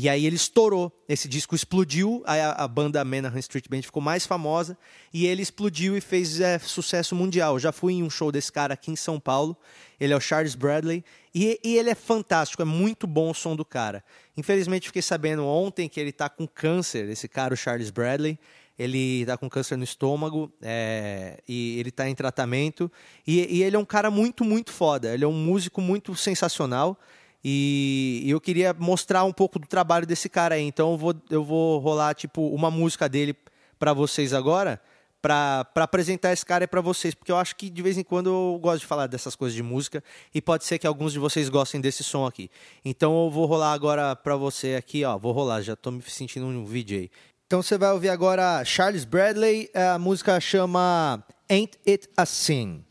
E 0.00 0.08
aí 0.08 0.24
ele 0.24 0.36
estourou. 0.36 0.92
Esse 1.08 1.26
disco 1.26 1.56
explodiu, 1.56 2.22
a, 2.24 2.62
a 2.62 2.68
banda 2.68 3.04
Menahan 3.04 3.40
Street 3.40 3.64
Band 3.68 3.82
ficou 3.82 4.00
mais 4.00 4.24
famosa 4.24 4.78
e 5.12 5.26
ele 5.26 5.42
explodiu 5.42 5.96
e 5.96 6.00
fez 6.00 6.38
é, 6.38 6.56
sucesso 6.60 7.16
mundial. 7.16 7.56
Eu 7.56 7.58
já 7.58 7.72
fui 7.72 7.94
em 7.94 8.04
um 8.04 8.08
show 8.08 8.30
desse 8.30 8.52
cara 8.52 8.74
aqui 8.74 8.92
em 8.92 8.96
São 8.96 9.18
Paulo. 9.18 9.56
Ele 9.98 10.12
é 10.12 10.16
o 10.16 10.20
Charles 10.20 10.54
Bradley 10.54 11.04
e, 11.34 11.58
e 11.64 11.76
ele 11.76 11.90
é 11.90 11.96
fantástico, 11.96 12.62
é 12.62 12.64
muito 12.64 13.08
bom 13.08 13.32
o 13.32 13.34
som 13.34 13.56
do 13.56 13.64
cara. 13.64 14.04
Infelizmente 14.36 14.86
fiquei 14.86 15.02
sabendo 15.02 15.44
ontem 15.44 15.88
que 15.88 15.98
ele 15.98 16.10
está 16.10 16.28
com 16.28 16.46
câncer, 16.46 17.08
esse 17.08 17.26
cara, 17.26 17.54
o 17.54 17.56
Charles 17.56 17.90
Bradley. 17.90 18.38
Ele 18.78 19.26
tá 19.26 19.36
com 19.36 19.50
câncer 19.50 19.76
no 19.76 19.82
estômago 19.82 20.52
é, 20.62 21.42
e 21.48 21.80
ele 21.80 21.90
tá 21.90 22.08
em 22.08 22.14
tratamento. 22.14 22.88
E, 23.26 23.56
e 23.56 23.64
ele 23.64 23.74
é 23.74 23.78
um 23.80 23.84
cara 23.84 24.12
muito, 24.12 24.44
muito 24.44 24.70
foda. 24.70 25.12
Ele 25.12 25.24
é 25.24 25.26
um 25.26 25.32
músico 25.32 25.80
muito 25.80 26.14
sensacional. 26.14 26.96
E, 27.44 28.24
eu 28.26 28.40
queria 28.40 28.74
mostrar 28.74 29.24
um 29.24 29.32
pouco 29.32 29.58
do 29.58 29.66
trabalho 29.66 30.06
desse 30.06 30.28
cara 30.28 30.56
aí. 30.56 30.62
Então 30.62 30.92
eu 30.92 30.98
vou, 30.98 31.14
eu 31.30 31.44
vou 31.44 31.78
rolar, 31.78 32.14
tipo, 32.14 32.48
uma 32.48 32.70
música 32.70 33.08
dele 33.08 33.36
para 33.78 33.92
vocês 33.92 34.32
agora 34.32 34.80
para 35.20 35.66
apresentar 35.74 36.32
esse 36.32 36.46
cara 36.46 36.66
para 36.68 36.80
vocês, 36.80 37.14
porque 37.14 37.32
eu 37.32 37.36
acho 37.36 37.56
que 37.56 37.68
de 37.68 37.82
vez 37.82 37.98
em 37.98 38.04
quando 38.04 38.28
eu 38.28 38.58
gosto 38.60 38.80
de 38.80 38.86
falar 38.86 39.06
dessas 39.06 39.34
coisas 39.34 39.54
de 39.54 39.62
música 39.62 40.02
e 40.32 40.40
pode 40.40 40.64
ser 40.64 40.78
que 40.78 40.86
alguns 40.86 41.12
de 41.12 41.18
vocês 41.18 41.48
gostem 41.48 41.80
desse 41.80 42.04
som 42.04 42.24
aqui. 42.24 42.50
Então 42.84 43.24
eu 43.24 43.30
vou 43.30 43.44
rolar 43.46 43.72
agora 43.72 44.14
para 44.14 44.36
você 44.36 44.76
aqui, 44.76 45.04
ó, 45.04 45.18
vou 45.18 45.32
rolar, 45.32 45.60
já 45.62 45.74
tô 45.74 45.90
me 45.90 46.02
sentindo 46.02 46.46
um 46.46 46.64
VJ. 46.64 47.10
Então 47.46 47.62
você 47.62 47.76
vai 47.76 47.92
ouvir 47.92 48.10
agora 48.10 48.64
Charles 48.64 49.04
Bradley, 49.04 49.70
a 49.74 49.98
música 49.98 50.38
chama 50.38 51.24
Ain't 51.50 51.78
It 51.86 52.08
a 52.16 52.24
Sin, 52.24 52.84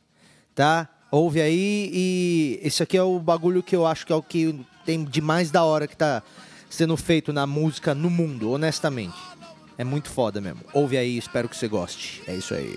tá? 0.54 0.90
Ouve 1.10 1.42
aí 1.42 1.90
e 1.94 2.60
esse 2.64 2.84
aqui 2.84 2.98
é 2.98 3.04
o 3.04 3.18
bagulho 3.20 3.64
que 3.64 3.76
eu 3.76 3.86
acho 3.86 4.06
que 4.06 4.12
é 4.12 4.16
o 4.16 4.22
que 4.22 4.60
tem 4.86 5.04
de 5.04 5.22
mais 5.22 5.52
da 5.52 5.64
hora 5.64 5.88
que 5.88 5.96
tá 5.96 6.22
sendo 6.70 6.98
feito 6.98 7.32
na 7.32 7.48
música 7.48 7.96
no 7.96 8.10
mundo, 8.10 8.52
honestamente. 8.52 9.16
É 9.78 9.84
muito 9.84 10.10
foda 10.10 10.42
mesmo. 10.42 10.62
Ouve 10.74 10.98
aí, 10.98 11.18
espero 11.18 11.48
que 11.48 11.56
você 11.56 11.68
goste. 11.68 12.22
É 12.28 12.36
isso 12.36 12.54
aí. 12.54 12.76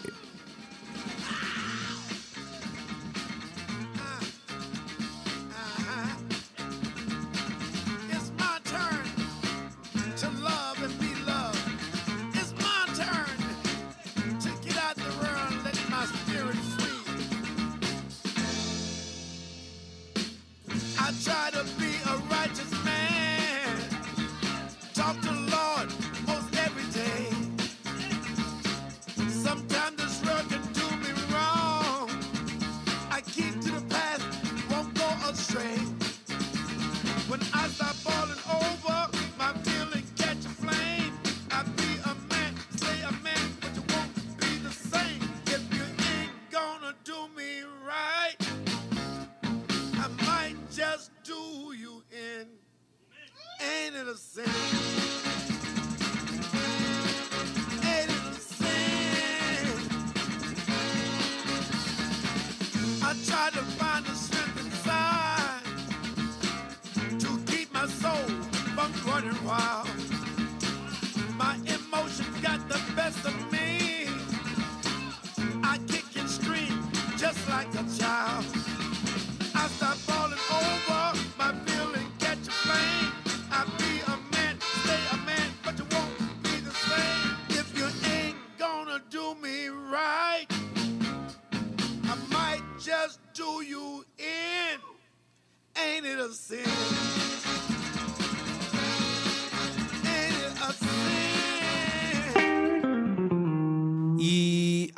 100%. 54.20 54.49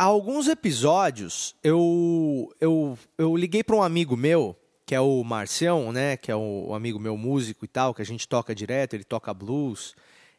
Há 0.02 0.04
alguns 0.06 0.48
episódios 0.48 1.54
eu, 1.62 2.52
eu, 2.60 2.98
eu 3.16 3.36
liguei 3.36 3.62
para 3.62 3.76
um 3.76 3.82
amigo 3.82 4.16
meu, 4.16 4.56
que 4.84 4.96
é 4.96 5.00
o 5.00 5.22
Marcião, 5.22 5.92
né? 5.92 6.16
Que 6.16 6.32
é 6.32 6.34
o, 6.34 6.74
amigo 6.74 6.98
meu 6.98 7.16
músico 7.16 7.64
e 7.64 7.68
tal, 7.68 7.94
que 7.94 8.02
a 8.02 8.04
gente 8.04 8.26
toca 8.26 8.52
direto, 8.52 8.94
ele 8.94 9.04
toca 9.04 9.32
blues. 9.32 9.94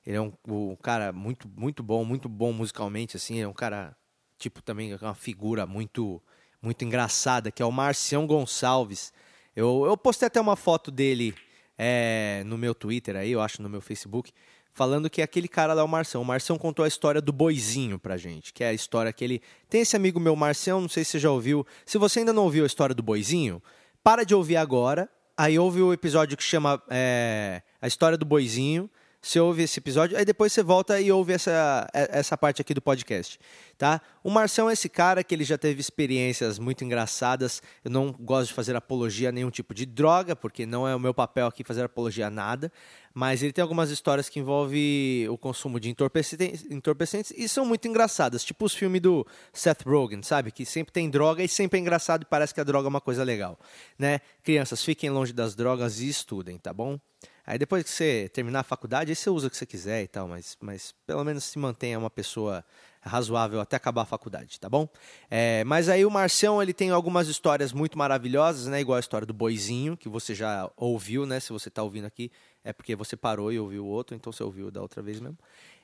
Ele 0.06 0.18
é 0.18 0.22
um, 0.22 0.34
um 0.46 0.76
cara 0.76 1.14
muito, 1.14 1.48
muito 1.48 1.82
bom, 1.82 2.04
muito 2.04 2.28
bom 2.28 2.52
musicalmente, 2.52 3.16
assim. 3.16 3.40
É 3.40 3.48
um 3.48 3.54
cara, 3.54 3.96
tipo, 4.38 4.62
também 4.62 4.92
é 4.92 4.98
uma 5.02 5.16
figura 5.16 5.66
muito, 5.66 6.22
muito 6.62 6.84
engraçada, 6.84 7.50
que 7.50 7.64
é 7.64 7.66
o 7.66 7.72
Marcião 7.72 8.28
Gonçalves. 8.28 9.14
Eu, 9.56 9.86
eu 9.86 9.96
postei 9.96 10.28
até 10.28 10.42
uma 10.42 10.58
foto 10.58 10.92
dele 10.92 11.34
é, 11.78 12.44
no 12.46 12.58
meu 12.58 12.76
Twitter 12.76 13.16
aí, 13.16 13.32
eu 13.32 13.40
acho, 13.40 13.62
no 13.62 13.70
meu 13.70 13.80
Facebook 13.80 14.34
falando 14.74 15.10
que 15.10 15.22
aquele 15.22 15.48
cara 15.48 15.74
lá 15.74 15.82
é 15.82 15.86
o 15.86 15.88
Marção. 15.88 16.22
O 16.22 16.26
Marção 16.26 16.58
contou 16.58 16.84
a 16.84 16.88
história 16.88 17.22
do 17.22 17.32
boizinho 17.32 18.00
pra 18.00 18.18
gente, 18.18 18.52
que 18.54 18.64
é 18.64 18.70
a 18.70 18.74
história 18.74 19.14
que 19.14 19.24
ele. 19.24 19.42
Tem 19.70 19.82
esse 19.82 19.96
amigo 19.96 20.20
meu, 20.20 20.36
Marção, 20.36 20.82
não 20.82 20.90
sei 20.90 21.04
se 21.04 21.12
você 21.12 21.20
já 21.20 21.32
ouviu. 21.32 21.66
Se 21.86 21.98
você 21.98 22.20
ainda 22.20 22.34
não 22.34 22.44
ouviu 22.44 22.64
a 22.64 22.68
história 22.68 22.96
do 22.96 23.04
boizinho, 23.04 23.62
para 24.04 24.24
de 24.24 24.36
ouvir 24.36 24.58
agora. 24.58 25.10
Aí 25.36 25.58
ouve 25.58 25.82
o 25.82 25.92
episódio 25.92 26.38
que 26.38 26.44
chama 26.44 26.82
é, 26.90 27.64
A 27.82 27.88
História 27.88 28.18
do 28.18 28.26
Boizinho. 28.26 28.90
Você 29.20 29.40
ouve 29.40 29.64
esse 29.64 29.80
episódio, 29.80 30.18
aí 30.18 30.26
depois 30.26 30.52
você 30.52 30.62
volta 30.62 31.00
e 31.00 31.10
ouve 31.10 31.32
essa, 31.32 31.88
essa 31.94 32.38
parte 32.38 32.62
aqui 32.62 32.74
do 32.74 32.82
podcast, 32.82 33.40
tá? 33.78 34.02
O 34.22 34.30
Marção 34.30 34.70
é 34.70 34.74
esse 34.74 34.90
cara 34.90 35.24
que 35.24 35.34
ele 35.34 35.46
já 35.46 35.58
teve 35.58 35.80
experiências 35.80 36.60
muito 36.60 36.84
engraçadas. 36.84 37.62
Eu 37.86 37.90
não 37.90 38.12
gosto 38.12 38.50
de 38.50 38.54
fazer 38.54 38.76
apologia 38.76 39.30
a 39.30 39.32
nenhum 39.32 39.50
tipo 39.50 39.74
de 39.74 39.86
droga, 39.86 40.36
porque 40.36 40.66
não 40.66 40.86
é 40.86 40.94
o 40.94 41.00
meu 41.00 41.14
papel 41.14 41.48
aqui 41.48 41.64
fazer 41.64 41.86
apologia 41.86 42.28
a 42.28 42.30
nada. 42.30 42.70
Mas 43.14 43.44
ele 43.44 43.54
tem 43.54 43.62
algumas 43.62 43.92
histórias 43.92 44.28
que 44.28 44.40
envolvem 44.40 45.30
o 45.30 45.38
consumo 45.38 45.80
de 45.80 45.90
entorpecentes, 45.90 46.66
entorpecentes 46.70 47.32
e 47.36 47.48
são 47.48 47.64
muito 47.64 47.88
engraçadas, 47.88 48.44
tipo 48.44 48.66
os 48.66 48.74
filmes 48.74 49.02
do 49.02 49.26
Seth 49.52 49.84
Rogen, 49.86 50.24
sabe? 50.24 50.52
Que 50.52 50.66
sempre 50.66 50.92
tem 50.92 51.10
droga 51.10 51.44
e 51.44 51.48
sempre 51.48 51.78
é 51.78 51.82
engraçado 51.82 52.24
e 52.24 52.26
parece 52.26 52.54
que 52.54 52.60
a 52.60 52.64
droga 52.64 52.88
é 52.88 52.90
uma 52.90 53.02
coisa 53.02 53.24
legal, 53.24 53.60
né? 54.00 54.20
Crianças, 54.42 54.84
fiquem 54.84 55.12
longe 55.12 55.32
das 55.32 55.54
drogas 55.54 56.00
e 56.00 56.10
estudem, 56.10 56.58
tá 56.58 56.74
bom? 56.74 57.00
Aí 57.46 57.58
depois 57.58 57.84
que 57.84 57.90
você 57.90 58.30
terminar 58.34 58.62
a 58.62 58.64
faculdade, 58.64 59.12
aí 59.12 59.16
você 59.16 59.30
usa 59.30 59.48
o 59.48 59.50
que 59.50 59.58
você 59.58 59.66
quiser 59.66 60.02
e 60.02 60.08
tal, 60.08 60.28
mas, 60.28 60.58
mas 60.62 60.94
pelo 61.06 61.24
menos 61.26 61.44
se 61.44 61.60
mantenha 61.60 62.00
uma 62.00 62.10
pessoa 62.10 62.64
razoável 63.02 63.60
até 63.60 63.76
acabar 63.76 64.04
a 64.04 64.06
faculdade, 64.06 64.58
tá 64.58 64.70
bom? 64.70 64.88
É, 65.30 65.62
mas 65.66 65.90
aí 65.90 66.06
o 66.06 66.10
Marcião, 66.10 66.64
ele 66.64 66.74
tem 66.74 66.90
algumas 66.90 67.28
histórias 67.28 67.74
muito 67.74 67.98
maravilhosas, 67.98 68.68
né? 68.68 68.80
Igual 68.80 68.96
a 68.96 69.00
história 69.02 69.28
do 69.28 69.34
Boizinho, 69.34 69.98
que 69.98 70.08
você 70.08 70.34
já 70.34 70.72
ouviu, 70.78 71.26
né? 71.26 71.42
Se 71.42 71.52
você 71.52 71.68
está 71.68 71.84
ouvindo 71.84 72.06
aqui, 72.06 72.32
é 72.64 72.74
porque 72.74 72.96
você 72.96 73.16
parou 73.16 73.52
e 73.52 73.60
ouviu 73.60 73.86
o 73.86 73.88
outro, 73.88 74.16
então 74.16 74.32
você 74.32 74.44
ouviu 74.44 74.72
da 74.72 74.82
outra 74.82 75.02
vez 75.02 75.20
mesmo. 75.20 75.38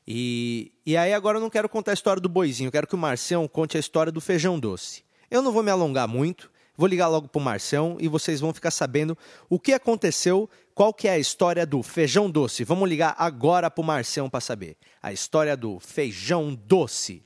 E, 0.08 0.72
e 0.86 0.96
aí 0.98 1.14
agora 1.14 1.38
eu 1.38 1.42
não 1.42 1.50
quero 1.50 1.70
contar 1.70 1.92
a 1.92 1.94
história 1.94 2.22
do 2.22 2.30
Boizinho, 2.30 2.68
eu 2.68 2.72
quero 2.72 2.88
que 2.88 2.96
o 2.96 2.98
Marcião 2.98 3.48
conte 3.48 3.78
a 3.78 3.80
história 3.80 4.12
do 4.12 4.22
feijão 4.22 4.60
doce. 4.60 5.04
Eu 5.30 5.42
não 5.42 5.52
vou 5.52 5.62
me 5.62 5.70
alongar 5.70 6.08
muito, 6.08 6.50
Vou 6.80 6.88
ligar 6.88 7.10
logo 7.10 7.28
pro 7.28 7.42
Marcião 7.42 7.98
e 8.00 8.08
vocês 8.08 8.40
vão 8.40 8.54
ficar 8.54 8.72
sabendo 8.72 9.18
o 9.50 9.60
que 9.60 9.74
aconteceu, 9.74 10.50
qual 10.74 10.94
que 10.94 11.10
é 11.10 11.12
a 11.12 11.20
história 11.20 11.66
do 11.66 11.84
feijão 11.84 12.32
doce. 12.32 12.64
Vamos 12.64 12.88
ligar 12.88 13.14
agora 13.18 13.70
pro 13.70 13.84
Marcião 13.84 14.30
para 14.30 14.40
saber. 14.40 14.78
A 15.04 15.12
história 15.12 15.58
do 15.58 15.78
feijão 15.82 16.56
doce. 16.56 17.22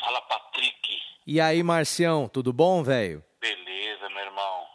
Fala, 0.00 0.20
Patrick. 0.22 0.98
E 1.24 1.40
aí, 1.40 1.62
Marcião, 1.62 2.28
tudo 2.28 2.52
bom, 2.52 2.82
velho? 2.82 3.22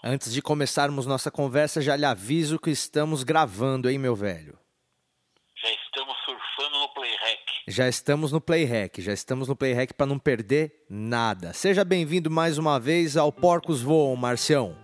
Antes 0.06 0.34
de 0.34 0.42
começarmos 0.42 1.06
nossa 1.06 1.32
conversa, 1.32 1.82
já 1.82 1.96
lhe 1.96 2.04
aviso 2.04 2.60
que 2.60 2.70
estamos 2.70 3.24
gravando, 3.24 3.90
hein, 3.90 3.98
meu 3.98 4.14
velho? 4.14 4.60
Já 5.56 5.70
estamos 5.70 6.18
surfando 6.26 6.78
no 6.78 6.90
Playhack. 6.90 7.42
Já 7.70 7.88
estamos 7.88 8.32
no 8.34 8.42
Playhack, 8.42 9.02
já 9.02 9.14
estamos 9.14 9.48
no 9.48 9.56
Playhack 9.56 9.94
para 9.94 10.06
não 10.06 10.20
perder 10.20 10.84
nada. 10.90 11.54
Seja 11.54 11.86
bem-vindo 11.86 12.30
mais 12.30 12.58
uma 12.58 12.82
vez 12.82 13.16
ao 13.16 13.32
Porcos 13.32 13.82
Voam, 13.82 14.18
Marcião. 14.18 14.76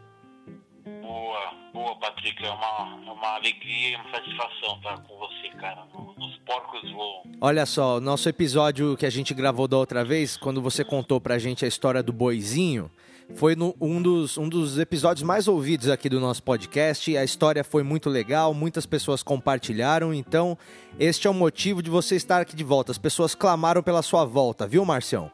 Boa, 1.01 1.53
boa, 1.73 1.99
Patrick. 1.99 2.41
É 2.41 2.49
uma, 2.49 3.03
é 3.05 3.11
uma 3.11 3.35
alegria 3.35 3.89
e 3.89 3.95
uma 3.97 4.11
satisfação 4.11 4.77
estar 4.77 5.01
com 5.01 5.17
você, 5.17 5.49
cara. 5.59 5.85
Os 6.49 6.55
porcos 6.55 6.91
voam. 6.91 7.23
Olha 7.39 7.65
só, 7.65 7.97
o 7.97 8.01
nosso 8.01 8.27
episódio 8.27 8.97
que 8.97 9.05
a 9.05 9.09
gente 9.09 9.33
gravou 9.33 9.67
da 9.67 9.77
outra 9.77 10.03
vez, 10.03 10.35
quando 10.35 10.61
você 10.61 10.83
contou 10.83 11.21
pra 11.21 11.37
gente 11.37 11.63
a 11.63 11.67
história 11.67 12.01
do 12.01 12.11
boizinho, 12.11 12.89
Foi 13.35 13.55
no- 13.55 13.75
um, 13.79 14.01
dos, 14.01 14.39
um 14.39 14.49
dos 14.49 14.79
episódios 14.79 15.21
mais 15.21 15.47
ouvidos 15.47 15.87
aqui 15.87 16.09
do 16.09 16.19
nosso 16.19 16.41
podcast. 16.41 17.15
A 17.15 17.23
história 17.23 17.63
foi 17.63 17.83
muito 17.83 18.09
legal, 18.09 18.55
muitas 18.55 18.87
pessoas 18.87 19.21
compartilharam. 19.21 20.11
Então, 20.11 20.57
este 20.99 21.27
é 21.27 21.29
o 21.29 21.33
motivo 21.35 21.83
de 21.83 21.91
você 21.91 22.15
estar 22.15 22.41
aqui 22.41 22.55
de 22.55 22.63
volta. 22.63 22.91
As 22.91 22.97
pessoas 22.97 23.35
clamaram 23.35 23.83
pela 23.83 24.01
sua 24.01 24.25
volta, 24.25 24.65
viu, 24.65 24.83
Marcião? 24.83 25.31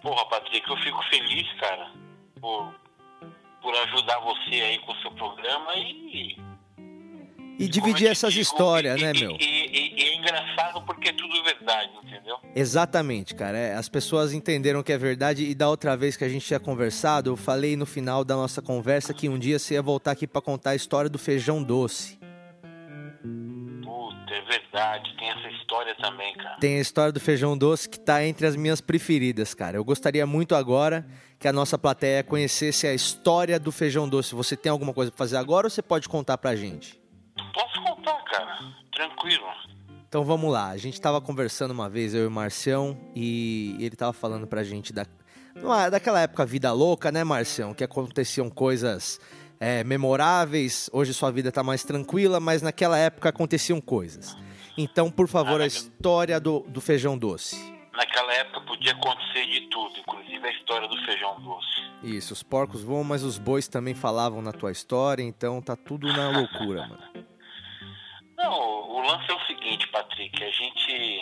Porra, 0.00 0.24
Patrick, 0.30 0.66
eu 0.66 0.76
fico 0.78 1.02
feliz, 1.10 1.46
cara, 1.60 1.90
por, 2.40 2.74
por 3.60 3.74
ajudar 3.82 4.18
você 4.20 4.54
aí 4.62 4.78
com 4.78 4.92
o 4.92 4.96
seu 5.02 5.10
programa 5.10 5.76
e. 5.76 6.34
E 7.58 7.68
dividir 7.68 8.06
te 8.06 8.08
essas 8.08 8.34
histórias, 8.34 9.00
e- 9.00 9.04
né, 9.04 9.12
meu? 9.12 9.32
E, 9.32 9.44
e- 9.44 10.02
é 10.02 10.16
engraçado 10.16 10.82
porque 10.84 11.08
é 11.10 11.12
tudo 11.12 11.42
verdade, 11.44 11.90
entendeu? 12.04 12.36
Exatamente, 12.54 13.34
cara. 13.34 13.56
É, 13.56 13.74
as 13.74 13.88
pessoas 13.88 14.32
entenderam 14.32 14.82
que 14.82 14.92
é 14.92 14.98
verdade 14.98 15.44
e 15.44 15.54
da 15.54 15.68
outra 15.68 15.96
vez 15.96 16.16
que 16.16 16.24
a 16.24 16.28
gente 16.28 16.44
tinha 16.46 16.58
conversado, 16.60 17.30
eu 17.30 17.36
falei 17.36 17.76
no 17.76 17.86
final 17.86 18.24
da 18.24 18.34
nossa 18.34 18.60
conversa 18.60 19.14
que 19.14 19.28
um 19.28 19.38
dia 19.38 19.58
você 19.58 19.74
ia 19.74 19.82
voltar 19.82 20.10
aqui 20.12 20.26
pra 20.26 20.40
contar 20.42 20.70
a 20.70 20.74
história 20.74 21.08
do 21.08 21.18
feijão 21.18 21.62
doce. 21.62 22.18
Puta, 23.22 24.34
é 24.34 24.42
verdade, 24.42 25.14
tem 25.16 25.28
essa 25.30 25.48
história 25.50 25.94
também, 25.96 26.34
cara. 26.34 26.56
Tem 26.56 26.78
a 26.78 26.80
história 26.80 27.12
do 27.12 27.20
feijão 27.20 27.56
doce 27.56 27.88
que 27.88 27.98
tá 28.00 28.24
entre 28.24 28.46
as 28.46 28.56
minhas 28.56 28.80
preferidas, 28.80 29.54
cara. 29.54 29.76
Eu 29.76 29.84
gostaria 29.84 30.26
muito 30.26 30.54
agora 30.54 31.06
que 31.38 31.46
a 31.48 31.52
nossa 31.52 31.78
plateia 31.78 32.22
conhecesse 32.24 32.86
a 32.86 32.94
história 32.94 33.58
do 33.60 33.70
feijão 33.70 34.08
doce. 34.08 34.34
Você 34.34 34.56
tem 34.56 34.70
alguma 34.70 34.92
coisa 34.92 35.10
pra 35.10 35.18
fazer 35.18 35.36
agora 35.36 35.66
ou 35.66 35.70
você 35.70 35.82
pode 35.82 36.08
contar 36.08 36.36
pra 36.38 36.56
gente? 36.56 36.98
Posso 37.52 37.82
contar, 37.82 38.22
cara? 38.24 38.58
Tranquilo. 38.92 39.44
Então 40.08 40.24
vamos 40.24 40.52
lá. 40.52 40.68
A 40.68 40.76
gente 40.76 41.00
tava 41.00 41.20
conversando 41.20 41.72
uma 41.72 41.88
vez, 41.88 42.14
eu 42.14 42.22
e 42.24 42.26
o 42.26 42.30
Marcião, 42.30 42.96
e 43.14 43.76
ele 43.80 43.96
tava 43.96 44.12
falando 44.12 44.46
pra 44.46 44.62
gente 44.62 44.92
da, 44.92 45.04
numa- 45.54 45.88
daquela 45.90 46.20
época 46.20 46.46
vida 46.46 46.72
louca, 46.72 47.10
né, 47.10 47.24
Marcião? 47.24 47.74
Que 47.74 47.82
aconteciam 47.82 48.48
coisas 48.48 49.20
é, 49.58 49.82
memoráveis. 49.82 50.88
Hoje 50.92 51.12
sua 51.12 51.30
vida 51.32 51.50
tá 51.50 51.62
mais 51.64 51.82
tranquila, 51.82 52.38
mas 52.38 52.62
naquela 52.62 52.96
época 52.96 53.28
aconteciam 53.30 53.80
coisas. 53.80 54.36
Então, 54.78 55.10
por 55.10 55.26
favor, 55.28 55.60
a 55.60 55.66
história 55.66 56.38
do, 56.40 56.60
do 56.68 56.80
feijão 56.80 57.16
doce. 57.18 57.56
Naquela 57.92 58.32
época 58.34 58.60
podia 58.62 58.90
acontecer 58.92 59.46
de 59.46 59.68
tudo, 59.68 59.94
inclusive 60.00 60.44
a 60.46 60.50
história 60.52 60.88
do 60.88 60.96
feijão 61.04 61.40
doce. 61.40 61.84
Isso, 62.02 62.32
os 62.32 62.42
porcos 62.42 62.82
voam, 62.82 63.04
mas 63.04 63.22
os 63.22 63.38
bois 63.38 63.68
também 63.68 63.94
falavam 63.94 64.42
na 64.42 64.52
tua 64.52 64.72
história, 64.72 65.22
então 65.22 65.62
tá 65.62 65.76
tudo 65.76 66.08
na 66.12 66.28
loucura, 66.28 66.88
mano. 66.88 67.13
Não, 68.44 68.90
o 68.90 69.00
lance 69.06 69.30
é 69.30 69.34
o 69.34 69.40
seguinte, 69.46 69.86
Patrick, 69.88 70.42
a 70.44 70.50
gente, 70.50 71.20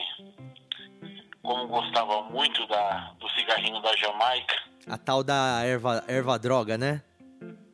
como 1.43 1.67
gostava 1.67 2.23
muito 2.25 2.67
da, 2.67 3.13
do 3.19 3.29
cigarrinho 3.31 3.81
da 3.81 3.95
Jamaica, 3.97 4.55
A 4.89 4.99
tal 4.99 5.23
da 5.23 5.63
erva, 5.65 6.05
erva 6.09 6.39
droga, 6.39 6.77
né? 6.79 7.03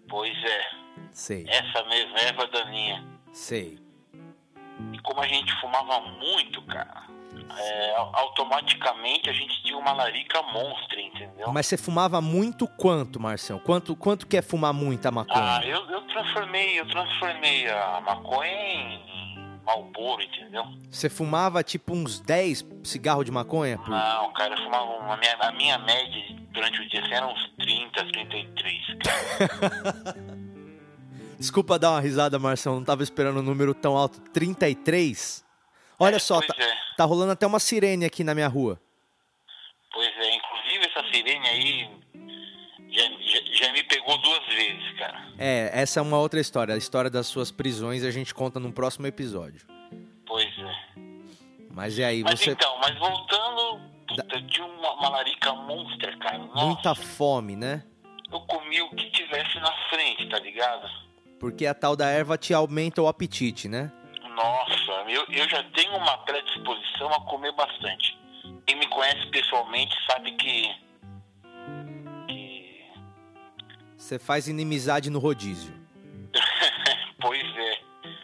pois 0.08 0.36
é, 0.44 0.70
Sei, 1.12 1.44
essa 1.48 1.82
mesma 1.84 2.18
erva 2.20 2.46
daninha. 2.46 3.04
sei. 3.32 3.78
E 4.92 4.98
como 5.00 5.20
a 5.20 5.26
gente 5.26 5.52
fumava 5.60 6.00
muito, 6.00 6.62
cara, 6.62 7.04
é, 7.58 7.94
au- 7.96 8.12
automaticamente 8.16 9.28
a 9.28 9.32
gente 9.32 9.62
tinha 9.62 9.76
uma 9.76 9.92
larica 9.92 10.40
monstra, 10.42 11.00
entendeu? 11.00 11.50
Mas 11.52 11.66
você 11.66 11.76
fumava 11.76 12.20
muito 12.20 12.66
quanto, 12.68 13.18
Marcião? 13.20 13.58
Quanto, 13.58 13.96
quanto 13.96 14.26
que 14.26 14.36
é 14.36 14.42
fumar 14.42 14.72
muita 14.72 15.10
maconha? 15.10 15.58
Ah, 15.58 15.60
eu, 15.64 15.84
eu 15.90 16.00
transformei, 16.02 16.78
eu 16.78 16.86
transformei 16.88 17.68
a 17.68 18.00
maconha 18.00 18.52
em 18.52 19.37
Malboro, 19.68 20.22
entendeu? 20.22 20.64
Você 20.90 21.10
fumava 21.10 21.62
tipo 21.62 21.92
uns 21.92 22.18
10 22.20 22.64
cigarros 22.82 23.26
de 23.26 23.30
maconha? 23.30 23.76
por- 23.76 23.90
Não, 23.90 24.32
cara, 24.32 24.54
eu 24.54 24.64
fumava 24.64 24.84
uma, 24.84 25.12
a, 25.12 25.16
minha, 25.18 25.36
a 25.40 25.52
minha 25.52 25.78
média 25.78 26.24
durante 26.52 26.80
o 26.80 26.88
dia 26.88 27.02
assim, 27.02 27.12
era 27.12 27.26
uns 27.26 27.50
30, 27.58 28.04
33, 28.06 28.86
cara. 29.04 30.16
Desculpa 31.38 31.78
dar 31.78 31.90
uma 31.90 32.00
risada, 32.00 32.38
Marcião, 32.38 32.76
não 32.76 32.84
tava 32.84 33.02
esperando 33.02 33.40
um 33.40 33.42
número 33.42 33.74
tão 33.74 33.94
alto. 33.94 34.18
33? 34.32 35.44
Olha 35.98 36.18
só, 36.18 36.36
pois 36.38 36.46
tá, 36.48 36.54
é. 36.64 36.74
tá 36.96 37.04
rolando 37.04 37.32
até 37.32 37.46
uma 37.46 37.60
sirene 37.60 38.06
aqui 38.06 38.24
na 38.24 38.34
minha 38.34 38.48
rua. 38.48 38.80
Pois 39.92 40.08
é, 40.16 40.34
inclusive 40.34 40.86
essa 40.86 41.02
sirene 41.12 41.46
aí 41.46 41.90
me 43.72 43.82
pegou 43.84 44.16
duas 44.18 44.44
vezes, 44.46 44.98
cara. 44.98 45.26
É, 45.38 45.70
essa 45.72 46.00
é 46.00 46.02
uma 46.02 46.18
outra 46.18 46.40
história. 46.40 46.74
A 46.74 46.78
história 46.78 47.10
das 47.10 47.26
suas 47.26 47.50
prisões 47.50 48.04
a 48.04 48.10
gente 48.10 48.34
conta 48.34 48.58
num 48.60 48.72
próximo 48.72 49.06
episódio. 49.06 49.66
Pois 50.26 50.46
é. 50.58 51.00
Mas 51.70 51.96
e 51.98 52.04
aí, 52.04 52.22
Mas 52.22 52.40
você. 52.40 52.50
então, 52.50 52.76
mas 52.80 52.98
voltando, 52.98 53.80
puta, 54.08 54.26
eu 54.32 54.46
tinha 54.48 54.66
uma, 54.66 54.92
uma 54.94 55.08
larica 55.10 55.52
monstra, 55.52 56.16
cara. 56.18 56.38
Nossa, 56.38 56.64
Muita 56.66 56.94
fome, 56.94 57.54
né? 57.56 57.84
eu 58.30 58.40
comi 58.40 58.80
o 58.82 58.90
que 58.90 59.10
tivesse 59.10 59.58
na 59.58 59.72
frente, 59.88 60.28
tá 60.28 60.38
ligado? 60.38 60.86
Porque 61.40 61.64
a 61.64 61.72
tal 61.72 61.96
da 61.96 62.08
erva 62.08 62.36
te 62.36 62.52
aumenta 62.52 63.00
o 63.00 63.08
apetite, 63.08 63.68
né? 63.68 63.90
Nossa, 64.34 64.92
eu, 65.08 65.24
eu 65.30 65.48
já 65.48 65.62
tenho 65.74 65.96
uma 65.96 66.18
predisposição 66.18 67.08
a 67.08 67.20
comer 67.22 67.52
bastante. 67.52 68.18
Quem 68.66 68.76
me 68.76 68.86
conhece 68.88 69.26
pessoalmente 69.30 69.94
sabe 70.10 70.32
que. 70.32 70.70
Você 73.98 74.16
faz 74.16 74.46
inimizade 74.46 75.10
no 75.10 75.18
rodízio. 75.18 75.74
pois 77.20 77.42
é, 77.42 77.80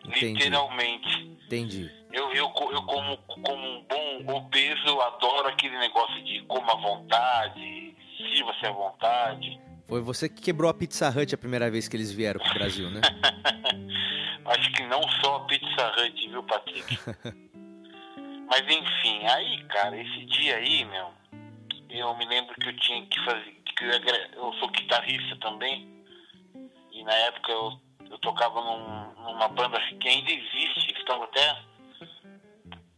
Entendi. 0.06 0.34
literalmente. 0.34 1.36
Entendi. 1.46 1.90
Eu, 2.12 2.32
eu, 2.32 2.46
eu 2.72 2.82
como, 2.84 3.18
como 3.18 3.56
um 3.56 3.84
bom 3.84 4.36
obeso, 4.36 5.00
adoro 5.00 5.48
aquele 5.48 5.76
negócio 5.76 6.22
de 6.24 6.40
coma 6.42 6.72
à 6.72 6.76
vontade, 6.76 7.94
sirva-se 8.16 8.64
à 8.64 8.70
vontade. 8.70 9.60
Foi 9.88 10.00
você 10.00 10.28
que 10.28 10.40
quebrou 10.40 10.70
a 10.70 10.74
Pizza 10.74 11.10
Hut 11.10 11.34
a 11.34 11.38
primeira 11.38 11.68
vez 11.68 11.88
que 11.88 11.96
eles 11.96 12.12
vieram 12.12 12.40
pro 12.40 12.54
Brasil, 12.54 12.88
né? 12.90 13.00
Acho 14.46 14.72
que 14.72 14.86
não 14.86 15.02
só 15.22 15.36
a 15.36 15.40
Pizza 15.40 15.92
Hut, 15.98 16.28
viu, 16.28 16.42
Patrick? 16.44 16.98
Mas 18.48 18.60
enfim, 18.60 19.26
aí, 19.26 19.64
cara, 19.64 20.00
esse 20.00 20.24
dia 20.26 20.56
aí, 20.56 20.84
meu, 20.84 21.08
eu 21.90 22.16
me 22.16 22.26
lembro 22.26 22.54
que 22.54 22.68
eu 22.68 22.76
tinha 22.76 23.04
que 23.06 23.24
fazer. 23.24 23.63
Que 23.76 23.84
eu, 24.36 24.52
sou 24.54 24.68
guitarrista 24.68 25.36
também. 25.40 25.88
E 26.92 27.02
na 27.02 27.12
época 27.12 27.50
eu, 27.52 27.72
eu 28.10 28.18
tocava 28.18 28.60
num- 28.60 29.12
numa 29.24 29.48
banda 29.48 29.80
que 30.00 30.08
ainda 30.08 30.30
existe, 30.30 30.92
que 30.92 31.00
estava 31.00 31.24
até 31.24 31.56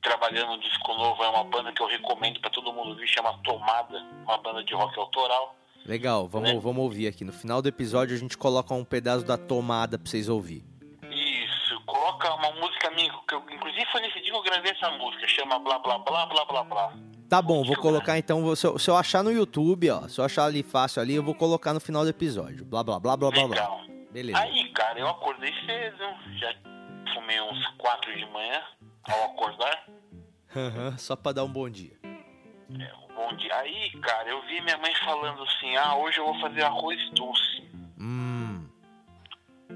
trabalhando 0.03 0.51
no 0.53 0.61
disco 0.61 0.95
novo, 0.95 1.23
é 1.25 1.29
uma 1.29 1.45
banda 1.45 1.73
que 1.73 1.83
eu 1.83 1.87
recomendo 1.89 2.41
pra 2.41 2.51
todo 2.51 2.73
mundo 2.73 2.95
ver, 2.95 3.07
chama 3.09 3.37
Tomada, 3.43 3.99
uma 4.25 4.39
banda 4.39 4.63
de 4.63 4.75
rock 4.75 4.99
autoral. 4.99 5.57
Legal, 5.85 6.29
vamos, 6.29 6.51
Né? 6.53 6.61
vamos 6.61 6.83
ouvir 6.83 7.07
aqui. 7.09 7.25
No 7.25 7.33
final 7.33 7.61
do 7.63 7.69
episódio 7.69 8.15
a 8.15 8.19
gente 8.19 8.37
coloca 8.37 8.73
um 8.75 8.85
pedaço 8.85 9.25
da 9.25 9.37
tomada 9.39 9.99
pra 9.99 10.09
vocês 10.09 10.29
ouvir. 10.29 10.63
Isso, 11.11 11.81
coloca 11.87 12.33
uma 12.35 12.51
música 12.53 12.91
minha, 12.91 13.13
que 13.27 13.35
eu, 13.35 13.43
inclusive 13.51 13.87
foi 13.91 14.01
nesse 14.03 14.21
dia 14.21 14.31
que 14.31 14.37
eu 14.37 14.43
gravei 14.43 14.73
essa 14.73 14.91
música, 14.93 15.27
chama 15.29 15.59
Blá 15.59 15.79
Blá 15.79 15.99
Blá 15.99 16.27
Blá 16.27 16.45
Blá 16.45 16.65
Blá. 16.65 16.93
Tá 17.29 17.43
bom, 17.43 17.65
vou 17.65 17.77
colocar 17.77 18.17
então. 18.19 18.55
Se 18.55 18.67
eu, 18.67 18.79
se 18.79 18.89
eu 18.89 18.97
achar 18.97 19.25
no 19.25 19.33
YouTube, 19.33 19.91
ó. 19.91 20.07
Se 20.09 20.21
eu 20.21 20.25
achar 20.25 20.45
ali 20.45 20.63
fácil 20.63 21.03
ali, 21.03 21.15
eu 21.15 21.23
vou 21.23 21.35
colocar 21.35 21.75
no 21.75 21.81
final 21.81 22.05
do 22.05 22.11
episódio. 22.11 22.65
Blá 22.65 22.85
blá 22.85 23.01
blá 23.01 23.17
blá 23.17 23.31
blá 23.31 23.49
blá. 23.49 23.87
Beleza. 24.13 24.39
Aí, 24.39 24.69
cara, 24.73 24.99
eu 24.99 25.09
acordei 25.09 25.53
cedo, 25.67 26.05
já 26.39 26.55
fumei 27.13 27.41
uns 27.41 27.67
quatro 27.79 28.17
de 28.17 28.25
manhã 28.27 28.63
ao 29.03 29.25
acordar. 29.33 29.87
Aham, 30.55 30.97
Só 30.97 31.17
pra 31.17 31.33
dar 31.33 31.45
um 31.45 31.53
bom 31.53 31.69
dia. 31.69 31.99
É, 32.05 32.93
um 33.11 33.15
bom 33.15 33.37
dia. 33.37 33.55
Aí, 33.57 33.91
cara, 34.01 34.29
eu 34.29 34.41
vi 34.47 34.61
minha 34.61 34.79
mãe 34.79 34.95
falando 35.05 35.43
assim, 35.43 35.77
ah, 35.77 35.97
hoje 35.97 36.19
eu 36.19 36.25
vou 36.25 36.41
fazer 36.41 36.63
arroz 36.63 37.11
doce. 37.11 37.63
Hum. 37.99 38.69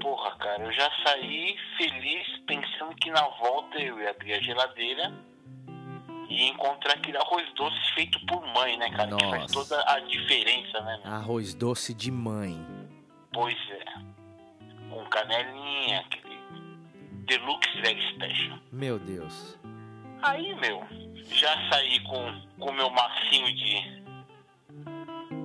Porra, 0.01 0.35
cara, 0.37 0.63
eu 0.63 0.71
já 0.71 0.89
saí 1.05 1.55
feliz 1.77 2.27
pensando 2.47 2.95
que 2.95 3.11
na 3.11 3.27
volta 3.27 3.77
eu 3.77 3.99
ia 3.99 4.09
abrir 4.09 4.33
a 4.33 4.41
geladeira 4.41 5.13
e 6.31 6.47
encontrar 6.47 6.93
aquele 6.93 7.17
arroz 7.17 7.45
doce 7.55 7.93
feito 7.93 8.17
por 8.25 8.41
mãe, 8.53 8.77
né, 8.77 8.89
cara? 8.91 9.15
Que 9.17 9.29
faz 9.29 9.53
Nossa. 9.53 9.69
toda 9.69 9.93
a 9.93 9.99
diferença, 9.99 10.79
né, 10.81 11.01
meu? 11.03 11.13
Arroz 11.13 11.53
doce 11.53 11.93
de 11.93 12.09
mãe. 12.09 12.57
Pois 13.33 13.57
é. 13.69 13.83
Com 14.89 15.05
canelinha, 15.09 15.99
aquele 15.99 16.39
Deluxe 17.25 17.81
Veg 17.81 18.01
Special. 18.13 18.57
Meu 18.71 18.97
Deus. 18.97 19.59
Aí, 20.23 20.55
meu, 20.55 20.85
já 21.33 21.69
saí 21.69 21.99
com 22.01 22.41
o 22.59 22.71
meu 22.71 22.89
massinho 22.89 23.53
de, 23.53 24.01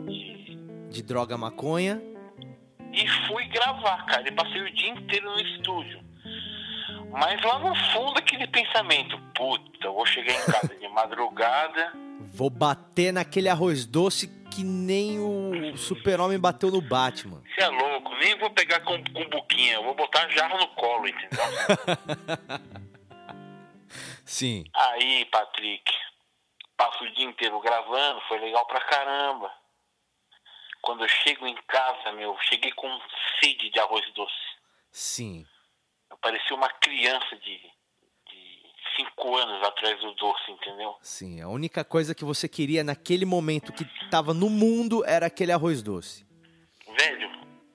de. 0.06 0.56
De 0.90 1.02
droga 1.02 1.36
maconha. 1.36 2.00
E 2.92 3.08
fui 3.26 3.44
gravar, 3.46 4.06
cara. 4.06 4.28
E 4.28 4.32
passei 4.32 4.60
o 4.60 4.72
dia 4.72 4.90
inteiro 4.90 5.30
no 5.30 5.40
estúdio. 5.40 6.00
Mas 7.10 7.42
lá 7.42 7.58
no 7.58 7.74
fundo 7.92 8.18
aquele 8.18 8.46
pensamento, 8.46 9.18
puta, 9.34 9.75
eu 9.86 9.94
vou 9.94 10.04
chegar 10.04 10.32
em 10.32 10.44
casa 10.52 10.74
de 10.76 10.88
madrugada. 10.88 11.92
Vou 12.34 12.50
bater 12.50 13.12
naquele 13.12 13.48
arroz 13.48 13.86
doce 13.86 14.28
que 14.54 14.62
nem 14.64 15.18
o 15.20 15.76
super-homem 15.76 16.38
bateu 16.38 16.70
no 16.70 16.80
Batman. 16.80 17.42
Você 17.54 17.62
é 17.62 17.68
louco, 17.68 18.14
nem 18.16 18.38
vou 18.38 18.50
pegar 18.50 18.80
com, 18.80 19.02
com 19.04 19.28
buquinha, 19.28 19.74
eu 19.74 19.84
vou 19.84 19.94
botar 19.94 20.28
jarro 20.30 20.58
no 20.58 20.68
colo, 20.68 21.06
entendeu? 21.08 21.38
Sim. 24.24 24.64
Aí, 24.74 25.24
Patrick, 25.26 25.92
passo 26.76 27.04
o 27.04 27.12
dia 27.12 27.26
inteiro 27.26 27.60
gravando, 27.60 28.20
foi 28.28 28.38
legal 28.40 28.66
pra 28.66 28.80
caramba. 28.80 29.50
quando 30.82 31.04
eu 31.04 31.08
chego 31.08 31.46
em 31.46 31.56
casa, 31.68 32.12
meu, 32.12 32.36
cheguei 32.42 32.72
com 32.72 32.88
sede 33.40 33.70
de 33.70 33.78
arroz 33.78 34.04
doce. 34.14 34.34
Sim. 34.90 35.46
Eu 36.10 36.16
parecia 36.18 36.56
uma 36.56 36.68
criança 36.68 37.36
de 37.36 37.60
cinco 38.96 39.36
anos 39.36 39.62
atrás 39.66 40.00
do 40.00 40.12
doce, 40.14 40.50
entendeu? 40.50 40.94
Sim, 41.00 41.40
a 41.40 41.48
única 41.48 41.84
coisa 41.84 42.14
que 42.14 42.24
você 42.24 42.48
queria 42.48 42.82
naquele 42.82 43.24
momento 43.24 43.72
que 43.72 43.84
tava 44.10 44.32
no 44.34 44.48
mundo 44.50 45.04
era 45.06 45.26
aquele 45.26 45.52
arroz 45.52 45.82
doce. 45.82 46.24
Velho, 46.98 47.30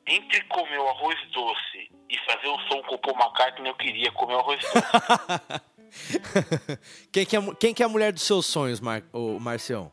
entre 0.07 0.41
comer 0.45 0.79
o 0.79 0.87
arroz 0.89 1.17
doce 1.31 1.89
e 2.09 2.17
fazer 2.25 2.47
um 2.49 2.59
som 2.67 2.81
com 2.83 2.95
o 2.95 2.99
Paul 2.99 3.17
McCartney, 3.17 3.69
eu 3.69 3.75
queria 3.75 4.11
comer 4.11 4.35
o 4.35 4.39
arroz 4.39 4.59
doce. 4.61 5.61
quem, 7.11 7.25
que 7.25 7.37
é, 7.37 7.39
quem 7.59 7.73
que 7.73 7.83
é 7.83 7.85
a 7.85 7.89
mulher 7.89 8.11
dos 8.13 8.23
seus 8.23 8.45
sonhos, 8.45 8.79
Mar, 8.79 9.03
ô, 9.13 9.39
Marcião? 9.39 9.91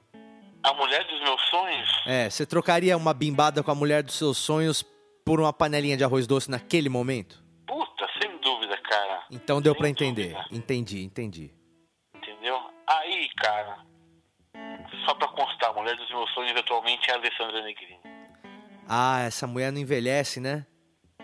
A 0.62 0.72
mulher 0.74 1.04
dos 1.06 1.20
meus 1.20 1.40
sonhos, 1.48 1.88
É, 2.06 2.28
você 2.28 2.44
trocaria 2.44 2.96
uma 2.96 3.14
bimbada 3.14 3.62
com 3.62 3.70
a 3.70 3.74
mulher 3.74 4.02
dos 4.02 4.14
seus 4.16 4.36
sonhos 4.38 4.84
por 5.24 5.40
uma 5.40 5.52
panelinha 5.52 5.96
de 5.96 6.04
arroz 6.04 6.26
doce 6.26 6.50
naquele 6.50 6.88
momento? 6.88 7.42
puta, 7.66 8.06
sem 8.20 8.36
dúvida, 8.40 8.76
cara. 8.78 9.17
Então 9.30 9.60
deu 9.60 9.74
pra 9.74 9.88
entender. 9.88 10.32
dúvida. 10.34 10.46
Entendi, 10.52 11.02
entendi. 11.04 11.52
Entendeu? 12.16 12.58
Aí, 12.86 13.28
cara, 13.36 13.78
só 15.04 15.14
pra 15.14 15.28
constar, 15.28 15.70
a 15.70 15.74
mulher 15.74 15.96
dos 15.96 16.08
meus 16.08 16.30
sonhos 16.32 16.56
atualmente 16.56 17.10
é 17.10 17.14
a 17.14 17.16
Alessandra 17.16 17.62
Negrini. 17.62 18.00
Ah, 18.88 19.20
essa 19.20 19.46
mulher 19.46 19.70
não 19.70 19.80
envelhece, 19.80 20.40
né? 20.40 20.66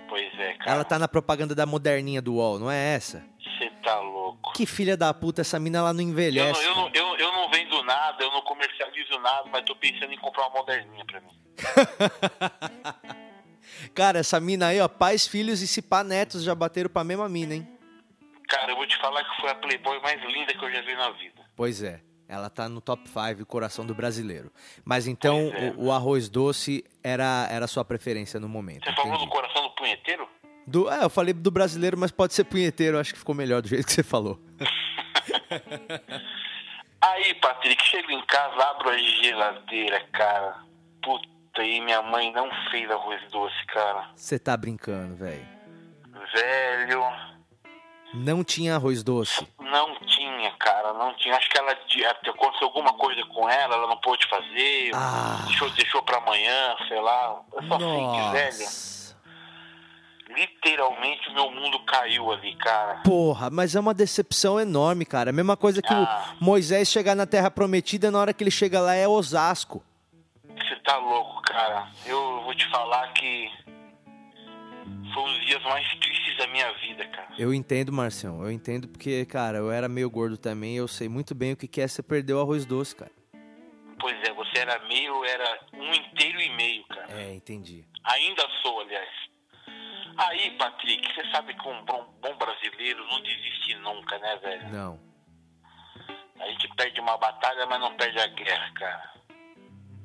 Pois 0.09 0.39
é, 0.39 0.55
cara. 0.55 0.71
Ela 0.73 0.85
tá 0.85 0.99
na 0.99 1.09
propaganda 1.09 1.55
da 1.55 1.65
moderninha 1.65 2.21
do 2.21 2.35
UOL, 2.35 2.59
não 2.59 2.71
é 2.71 2.95
essa? 2.95 3.25
Você 3.43 3.71
tá 3.83 3.99
louco. 4.01 4.53
Que 4.53 4.67
filha 4.67 4.97
da 4.97 5.15
puta, 5.15 5.41
essa 5.41 5.59
mina 5.59 5.79
ela 5.79 5.95
não 5.95 6.03
Eu 6.03 6.09
envelhece. 6.09 6.63
não, 6.63 6.69
eu, 6.69 6.75
não, 6.75 6.91
eu, 6.95 7.17
eu 7.17 7.33
não 7.33 7.51
vendo 7.51 7.83
nada, 7.85 8.23
eu 8.23 8.31
não 8.31 8.43
comercializo 8.43 9.19
nada, 9.21 9.49
mas 9.51 9.65
tô 9.65 9.75
pensando 9.77 10.13
em 10.13 10.19
comprar 10.19 10.43
uma 10.49 10.59
moderninha 10.59 11.05
pra 11.07 11.21
mim. 11.23 11.31
Cara, 13.95 14.19
essa 14.19 14.39
mina 14.41 14.67
aí, 14.69 14.81
ó, 14.81 14.89
pais, 14.89 15.27
filhos 15.27 15.63
e 15.63 15.67
se 15.67 15.81
pá 15.81 16.05
netos 16.05 16.43
já 16.43 16.55
bateram 16.55 16.91
pra 16.91 17.05
mesma 17.05 17.29
mina, 17.29 17.55
hein? 17.55 17.69
Cara, 18.49 18.73
eu 18.73 18.77
vou 18.77 18.87
te 18.87 18.97
falar 18.99 19.25
que 19.25 19.41
foi 19.41 19.51
a 19.51 19.55
Playboy 19.55 20.01
mais 20.01 20.23
linda 20.23 20.55
que 20.55 20.65
eu 20.65 20.73
já 20.73 20.81
vi 20.83 20.95
na 20.95 21.11
vida. 21.11 21.43
Pois 21.57 21.83
é. 21.83 22.01
Ela 22.29 22.49
tá 22.49 22.69
no 22.69 22.81
top 22.81 23.09
5, 23.09 23.45
coração 23.47 23.85
do 23.85 23.95
brasileiro. 23.95 24.51
Mas 24.85 25.07
então 25.07 25.53
é. 25.55 25.73
o, 25.77 25.87
o 25.87 25.93
arroz 25.93 26.29
doce 26.29 26.85
era, 27.03 27.47
era 27.51 27.67
a 27.67 27.69
sua 27.69 27.85
preferência 27.85 28.41
no 28.41 28.49
momento. 28.49 28.85
Você 28.85 28.95
falou 28.95 29.13
entendi. 29.13 29.27
do 29.27 29.31
coração 29.31 29.63
do 29.63 29.71
punheteiro? 29.71 30.29
Do, 30.67 30.91
é, 30.91 31.05
eu 31.05 31.11
falei 31.11 31.35
do 31.35 31.51
brasileiro, 31.51 31.99
mas 31.99 32.11
pode 32.11 32.33
ser 32.33 32.45
punheteiro. 32.45 32.99
Acho 32.99 33.13
que 33.13 33.19
ficou 33.19 33.35
melhor 33.35 33.61
do 33.61 33.69
jeito 33.69 33.85
que 33.85 33.93
você 33.93 34.03
falou. 34.03 34.41
Aí, 37.03 37.35
Patrick, 37.35 37.85
chego 37.85 38.11
em 38.11 38.25
casa, 38.25 38.57
abro 38.71 38.89
a 38.89 38.97
geladeira, 38.97 40.01
cara. 40.11 40.65
Puta, 41.03 41.63
e 41.63 41.79
minha 41.83 42.01
mãe 42.01 42.33
não 42.33 42.49
fez 42.71 42.91
arroz 42.91 43.21
doce, 43.31 43.67
cara. 43.67 44.09
Você 44.17 44.39
tá 44.39 44.57
brincando, 44.57 45.15
velho. 45.15 45.47
Velho, 46.33 47.05
Não 48.15 48.45
tinha 48.45 48.77
arroz 48.77 49.03
doce. 49.03 49.47
não 49.59 49.97
tinha, 50.07 50.51
cara, 50.53 50.93
não 50.95 51.13
tinha. 51.17 51.37
Acho 51.37 51.51
que 51.51 51.59
ela 51.59 51.73
aconteceu 51.73 52.67
alguma 52.69 52.93
coisa 52.95 53.25
com 53.27 53.49
ela, 53.49 53.75
ela 53.75 53.89
não 53.89 53.97
pôde 53.99 54.27
fazer. 54.29 54.91
Ah. 54.95 55.43
Deixou, 55.47 55.69
deixou 55.71 56.03
pra 56.03 56.19
amanhã, 56.19 56.77
sei 56.89 57.01
lá. 57.01 57.41
Eu 57.53 57.63
só 57.65 57.79
sei 57.79 57.89
que, 57.89 58.33
velho, 58.33 58.59
Nossa. 58.65 59.17
literalmente 60.37 61.29
o 61.29 61.35
meu 61.35 61.51
mundo 61.51 61.79
caiu 61.81 62.31
ali, 62.33 62.55
cara. 62.57 63.01
Porra, 63.05 63.51
mas 63.51 63.75
é 63.75 63.81
uma 63.81 63.95
decepção 63.95 64.61
enorme, 64.61 65.05
cara. 65.05 65.31
A 65.31 65.33
mesma 65.33 65.57
coisa 65.57 65.83
que 65.83 65.93
Ah. 65.93 66.35
o 66.41 66.45
Moisés 66.45 66.89
chegar 66.89 67.15
na 67.17 67.27
Terra 67.27 67.51
Prometida, 67.51 68.11
na 68.11 68.19
hora 68.19 68.33
que 68.33 68.43
ele 68.45 68.51
chega 68.51 68.81
lá 68.81 68.95
é 68.95 69.07
Osasco. 69.09 69.83
Você 70.57 70.77
tá 70.85 70.97
louco, 70.99 71.43
cara. 71.43 71.89
Eu 72.07 72.43
vou 72.45 72.55
te 72.55 72.67
falar 72.71 73.13
que 73.13 73.51
foi 75.15 75.23
um 75.23 75.33
dos 75.39 75.47
dias 75.47 75.63
mais 75.63 75.89
tristes 76.01 76.37
da 76.37 76.47
minha 76.49 76.71
vida, 76.75 77.07
cara. 77.09 77.29
Eu 77.39 77.55
entendo, 77.55 77.93
Marcião. 77.93 78.43
Eu 78.43 78.51
entendo 78.51 78.89
porque, 78.89 79.25
cara, 79.25 79.59
eu 79.59 79.71
era 79.71 79.89
meio 79.89 80.11
gordo 80.11 80.37
também. 80.37 80.77
Eu 80.77 80.87
sei 80.89 81.09
muito 81.09 81.35
bem 81.35 81.53
o 81.53 81.57
que 81.57 81.81
é 81.81 81.87
você 81.89 82.03
perder 82.03 82.35
o 82.35 82.41
arroz 82.41 82.67
doce, 82.67 82.95
cara. 82.97 83.13
Pois 84.01 84.17
é, 84.29 84.33
você 84.35 84.59
era 84.59 84.79
meio, 84.87 85.25
era 85.25 85.61
um 85.73 85.95
inteiro 85.95 86.41
e 86.41 86.51
meio, 86.57 86.85
cara. 86.89 87.07
É, 87.13 87.33
entendi. 87.33 87.87
Ainda 88.05 88.47
sou, 88.63 88.81
aliás. 88.81 89.09
Aí, 90.17 90.51
Patrick, 90.59 91.13
você 91.15 91.31
sabe 91.31 91.55
que 91.55 91.69
um 91.69 91.85
bom, 91.85 92.05
bom 92.21 92.37
brasileiro 92.37 93.05
não 93.09 93.21
desiste 93.23 93.75
nunca, 93.77 94.19
né, 94.19 94.37
velho? 94.43 94.69
Não. 94.71 95.01
A 96.39 96.47
gente 96.51 96.69
perde 96.77 97.01
uma 97.01 97.17
batalha, 97.17 97.65
mas 97.67 97.81
não 97.81 97.97
perde 97.97 98.19
a 98.19 98.27
guerra, 98.27 98.71
cara. 98.75 99.15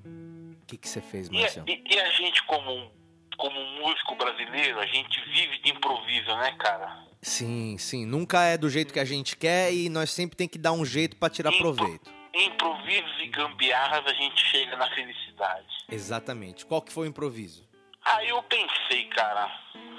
O 0.06 0.66
que 0.66 0.78
que 0.78 0.88
você 0.88 1.02
fez, 1.02 1.28
E, 1.30 1.38
a- 1.38 1.42
Marcião? 1.42 1.66
e- 1.68 1.84
e 1.90 2.00
a 2.00 2.10
gente, 2.12 2.44
como, 2.46 2.72
um- 2.72 2.92
como 3.40 3.60
músico 3.82 4.16
brasileiro, 4.16 4.80
a 4.80 4.86
gente 4.86 5.20
vive 5.32 5.58
de 5.60 5.72
improviso, 5.72 6.36
né, 6.36 6.52
cara? 6.60 7.04
Sim, 7.22 7.78
sim. 7.78 8.06
Nunca 8.06 8.44
é 8.44 8.58
do 8.58 8.70
jeito 8.70 8.94
que 8.94 9.00
a 9.00 9.06
gente 9.06 9.36
quer 9.36 9.74
e 9.74 9.90
nós 9.90 10.12
sempre 10.12 10.36
tem 10.38 10.48
que 10.48 10.58
dar 10.58 10.74
um 10.74 10.86
jeito 10.86 11.16
pra 11.18 11.30
tirar 11.30 11.52
Impro- 11.54 11.74
proveito. 11.74 12.12
Improvisos 12.34 13.20
e 13.22 13.28
gambiarras, 13.28 14.06
a 14.06 14.14
gente 14.14 14.40
chega 14.46 14.76
na 14.78 14.88
felicidade. 14.94 15.66
Exatamente. 15.90 16.66
Qual 16.66 16.82
que 16.82 16.92
foi 16.92 17.08
o 17.08 17.10
improviso? 17.10 17.68
Aí 18.06 18.30
eu 18.30 18.42
pensei, 18.44 19.06
cara, 19.06 19.50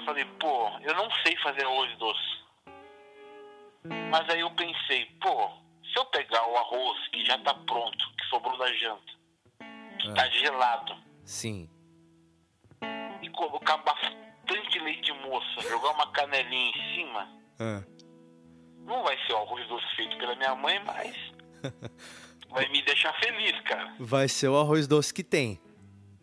falei, 0.05 0.25
pô, 0.39 0.69
eu 0.81 0.93
não 0.95 1.09
sei 1.23 1.35
fazer 1.37 1.65
arroz 1.65 1.95
doce. 1.97 2.41
Mas 4.09 4.29
aí 4.29 4.39
eu 4.41 4.51
pensei, 4.51 5.05
pô, 5.21 5.49
se 5.91 5.97
eu 5.97 6.05
pegar 6.05 6.47
o 6.47 6.57
arroz 6.57 7.07
que 7.09 7.25
já 7.25 7.37
tá 7.39 7.53
pronto, 7.53 7.97
que 8.17 8.25
sobrou 8.29 8.57
da 8.57 8.71
janta, 8.73 9.11
que 9.99 10.09
Ah. 10.09 10.13
tá 10.13 10.29
gelado, 10.29 10.95
Sim. 11.23 11.69
Colocar 13.31 13.77
bastante 13.77 14.79
leite 14.79 15.11
moça, 15.13 15.61
jogar 15.69 15.91
uma 15.91 16.11
canelinha 16.11 16.69
em 16.71 16.95
cima, 16.95 17.27
Ah. 17.59 17.83
não 18.85 19.03
vai 19.03 19.17
ser 19.25 19.33
o 19.33 19.37
arroz 19.37 19.67
doce 19.67 19.85
feito 19.95 20.17
pela 20.17 20.35
minha 20.35 20.55
mãe, 20.55 20.79
mas 20.85 21.15
vai 22.49 22.67
me 22.69 22.81
deixar 22.83 23.13
feliz, 23.19 23.59
cara. 23.61 23.93
Vai 23.99 24.27
ser 24.27 24.47
o 24.49 24.57
arroz 24.59 24.87
doce 24.87 25.13
que 25.13 25.23
tem. 25.23 25.59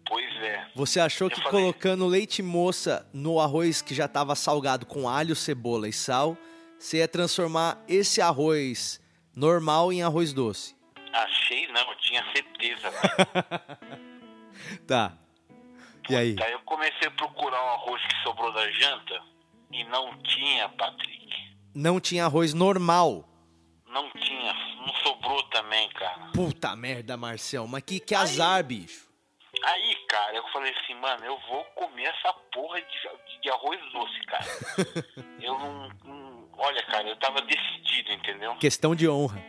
Pois 0.06 0.36
é. 0.42 0.66
Você 0.74 0.98
achou 1.00 1.26
Eu 1.28 1.30
que 1.34 1.42
falei. 1.42 1.50
colocando 1.60 2.06
leite 2.06 2.42
moça 2.42 3.06
no 3.12 3.38
arroz 3.40 3.82
que 3.82 3.94
já 3.94 4.06
estava 4.06 4.34
salgado 4.34 4.86
com 4.86 5.06
alho, 5.08 5.36
cebola 5.36 5.86
e 5.88 5.92
sal, 5.92 6.36
você 6.78 6.98
ia 6.98 7.08
transformar 7.08 7.82
esse 7.86 8.20
arroz 8.20 9.00
normal 9.36 9.92
em 9.92 10.02
arroz 10.02 10.32
doce? 10.32 10.74
Achei 11.12 11.66
não, 11.72 11.90
eu 11.90 11.96
tinha 11.98 12.24
certeza. 12.32 12.88
Tá. 14.86 15.16
E 16.08 16.16
aí? 16.16 16.34
Daí 16.34 16.52
eu 16.52 16.60
comecei 16.60 17.08
a 17.08 17.10
procurar 17.12 17.62
o 17.62 17.68
arroz 17.74 18.02
que 18.06 18.22
sobrou 18.22 18.52
da 18.52 18.70
janta 18.70 19.22
e 19.70 19.84
não 19.84 20.16
tinha, 20.22 20.68
Patrick. 20.70 21.28
Não 21.74 22.00
tinha 22.00 22.24
arroz 22.24 22.54
normal. 22.54 23.24
Não 23.86 24.10
tinha, 24.10 24.52
não 24.76 24.94
sobrou 25.02 25.42
também, 25.44 25.88
cara. 25.90 26.30
Puta 26.34 26.74
merda, 26.76 27.16
Marcião. 27.16 27.66
Mas 27.66 27.82
que, 27.82 28.00
que 28.00 28.14
azar, 28.14 28.62
bicho. 28.64 29.06
Aí, 29.64 29.96
cara, 30.08 30.36
eu 30.36 30.46
falei 30.52 30.72
assim, 30.76 30.94
mano, 30.94 31.24
eu 31.24 31.38
vou 31.48 31.64
comer 31.74 32.04
essa 32.04 32.32
porra 32.52 32.80
de, 32.80 33.40
de 33.42 33.50
arroz 33.50 33.80
doce, 33.92 34.20
cara. 34.26 34.44
eu 35.42 35.58
não, 35.58 35.88
não- 36.04 36.48
Olha, 36.60 36.82
cara, 36.86 37.08
eu 37.08 37.16
tava 37.16 37.40
decidido, 37.42 38.12
entendeu? 38.12 38.54
Questão 38.56 38.94
de 38.94 39.08
honra. 39.08 39.40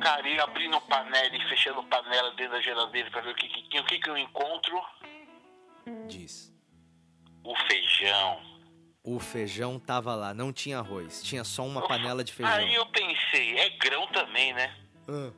Cara, 0.00 0.28
eu 0.28 0.42
abrindo 0.44 0.80
panela 0.82 1.34
e 1.36 1.48
fechando 1.48 1.82
panela 1.84 2.30
dentro 2.32 2.52
da 2.52 2.60
geladeira 2.60 3.10
pra 3.10 3.22
ver 3.22 3.30
o 3.30 3.34
que, 3.34 3.48
que. 3.48 3.80
O 3.80 3.84
que, 3.84 3.98
que 3.98 4.10
eu 4.10 4.16
encontro? 4.16 4.80
Diz. 6.08 6.52
O 7.44 7.54
feijão. 7.68 8.40
O 9.04 9.20
feijão 9.20 9.78
tava 9.78 10.14
lá, 10.14 10.34
não 10.34 10.52
tinha 10.52 10.78
arroz. 10.78 11.22
Tinha 11.22 11.44
só 11.44 11.64
uma 11.64 11.86
panela 11.86 12.24
de 12.24 12.32
feijão. 12.32 12.54
Aí 12.54 12.74
eu 12.74 12.86
pensei, 12.86 13.56
é 13.58 13.70
grão 13.70 14.06
também, 14.08 14.52
né? 14.52 14.76
Ah. 15.08 15.32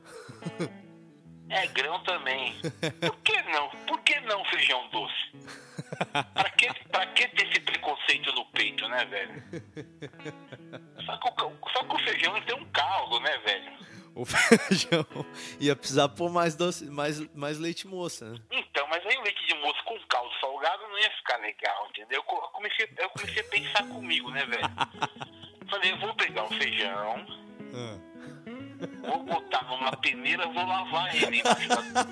É 1.49 1.67
grão 1.67 2.01
também. 2.03 2.53
Por 2.99 3.15
que 3.21 3.41
não? 3.43 3.69
Por 3.87 3.99
que 4.01 4.19
não 4.21 4.43
feijão 4.45 4.87
doce? 4.89 5.31
Pra 6.33 6.49
que, 6.51 6.73
pra 6.89 7.05
que 7.07 7.27
ter 7.27 7.47
esse 7.47 7.59
preconceito 7.59 8.31
no 8.33 8.45
peito, 8.47 8.87
né, 8.87 9.05
velho? 9.05 9.43
Só 11.05 11.17
que, 11.17 11.43
o, 11.43 11.57
só 11.71 11.83
que 11.83 11.95
o 11.95 11.99
feijão 11.99 12.41
tem 12.41 12.55
um 12.55 12.65
caldo, 12.65 13.19
né, 13.19 13.37
velho? 13.39 13.71
O 14.15 14.25
feijão 14.25 15.05
ia 15.59 15.75
precisar 15.75 16.09
pôr 16.09 16.29
mais 16.29 16.55
doce, 16.55 16.85
mais, 16.85 17.19
mais 17.35 17.57
leite 17.59 17.87
moça, 17.87 18.29
né? 18.31 18.37
Então, 18.51 18.85
mas 18.89 19.05
aí 19.05 19.17
o 19.17 19.21
leite 19.21 19.45
de 19.47 19.53
moço 19.61 19.81
com 19.85 19.97
caldo 20.09 20.31
salgado 20.41 20.83
não 20.89 20.99
ia 20.99 21.11
ficar 21.11 21.37
legal, 21.37 21.87
entendeu? 21.89 22.17
Eu 22.19 22.23
co- 22.23 22.35
eu 22.35 22.49
comecei, 22.49 22.89
eu 22.97 23.09
comecei 23.11 23.41
a 23.41 23.45
pensar 23.45 23.83
comigo, 23.87 24.29
né, 24.31 24.45
velho? 24.45 24.69
Falei, 25.69 25.91
eu 25.91 25.97
vou 25.99 26.13
pegar 26.15 26.43
o 26.45 26.49
feijão, 26.49 27.25
vou 29.07 29.23
botar 29.23 29.63
numa 29.65 29.95
peneira, 29.97 30.45
vou 30.47 30.65
lavar 30.65 31.15
ele 31.15 31.39
embaixo 31.39 31.67
da, 31.69 31.81
da, 31.81 32.03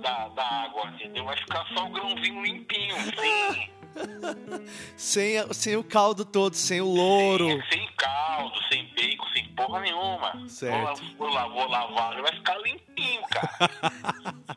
da, 0.00 0.28
da- 0.28 0.44
água, 0.64 0.86
entendeu? 0.90 1.24
Vai 1.24 1.36
ficar 1.36 1.66
só 1.74 1.86
o 1.86 1.90
grãozinho 1.90 2.42
limpinho, 2.42 2.94
sem, 3.18 3.70
Sem, 4.96 5.52
sem 5.52 5.76
o 5.76 5.84
caldo 5.84 6.24
todo, 6.24 6.54
sem 6.54 6.80
o 6.80 6.86
louro. 6.86 7.46
sem, 7.46 7.62
sem 7.70 7.88
caldo, 7.96 8.58
sem 8.72 8.86
bacon, 8.94 9.26
sem 9.32 9.44
porra 9.54 9.80
nenhuma. 9.80 10.48
Certo. 10.48 11.02
Vou, 11.16 11.28
la- 11.28 11.46
vou, 11.46 11.68
la- 11.68 11.68
vou 11.68 11.68
lavar, 11.68 12.12
ele 12.14 12.22
vai 12.22 12.32
ficar 12.36 12.56
limpinho, 12.58 13.22
cara. 13.30 13.70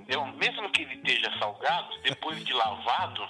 entendeu? 0.00 0.70
que 0.72 0.82
ele 0.82 0.94
esteja 0.94 1.30
salgado, 1.38 1.88
depois 2.02 2.42
de 2.44 2.52
lavado, 2.52 3.22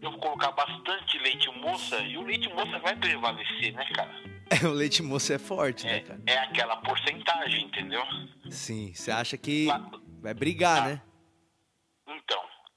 eu 0.00 0.10
vou 0.10 0.20
colocar 0.20 0.52
bastante 0.52 1.18
leite 1.18 1.48
moça 1.58 1.98
e 2.00 2.16
o 2.16 2.22
leite 2.22 2.48
moça 2.52 2.78
vai 2.80 2.94
prevalecer, 2.96 3.72
né, 3.72 3.84
cara? 3.94 4.14
É, 4.50 4.66
o 4.66 4.72
leite 4.72 5.02
moço 5.02 5.32
é 5.32 5.38
forte, 5.38 5.86
né, 5.86 5.96
É, 5.96 6.00
cara? 6.00 6.20
é 6.26 6.38
aquela 6.38 6.76
porcentagem, 6.76 7.64
entendeu? 7.66 8.02
Sim, 8.50 8.92
você 8.94 9.10
acha 9.10 9.36
que 9.38 9.66
Lá- 9.66 9.90
vai 10.20 10.34
brigar, 10.34 10.82
Ah. 10.82 10.86
né? 10.88 11.02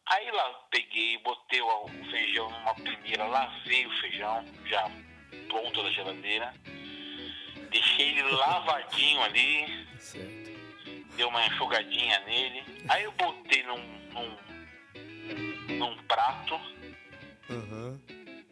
Aí 0.07 0.29
lá 0.31 0.49
peguei, 0.69 1.17
botei 1.19 1.61
o 1.61 1.87
feijão 2.11 2.49
numa 2.51 2.75
peneira, 2.75 3.25
lavei 3.25 3.85
o 3.87 3.91
feijão, 4.01 4.45
já 4.65 4.89
pronto 5.47 5.81
da 5.83 5.89
geladeira. 5.91 6.53
Deixei 7.71 8.09
ele 8.09 8.21
lavadinho 8.23 9.21
ali, 9.23 9.87
Certo. 9.99 10.51
dei 11.15 11.25
uma 11.25 11.45
enxugadinha 11.47 12.19
nele. 12.19 12.63
Aí 12.87 13.03
eu 13.03 13.11
botei 13.13 13.63
num, 13.63 13.77
num, 14.13 14.37
num 15.75 15.97
prato 16.03 16.55
Aham. 17.49 17.99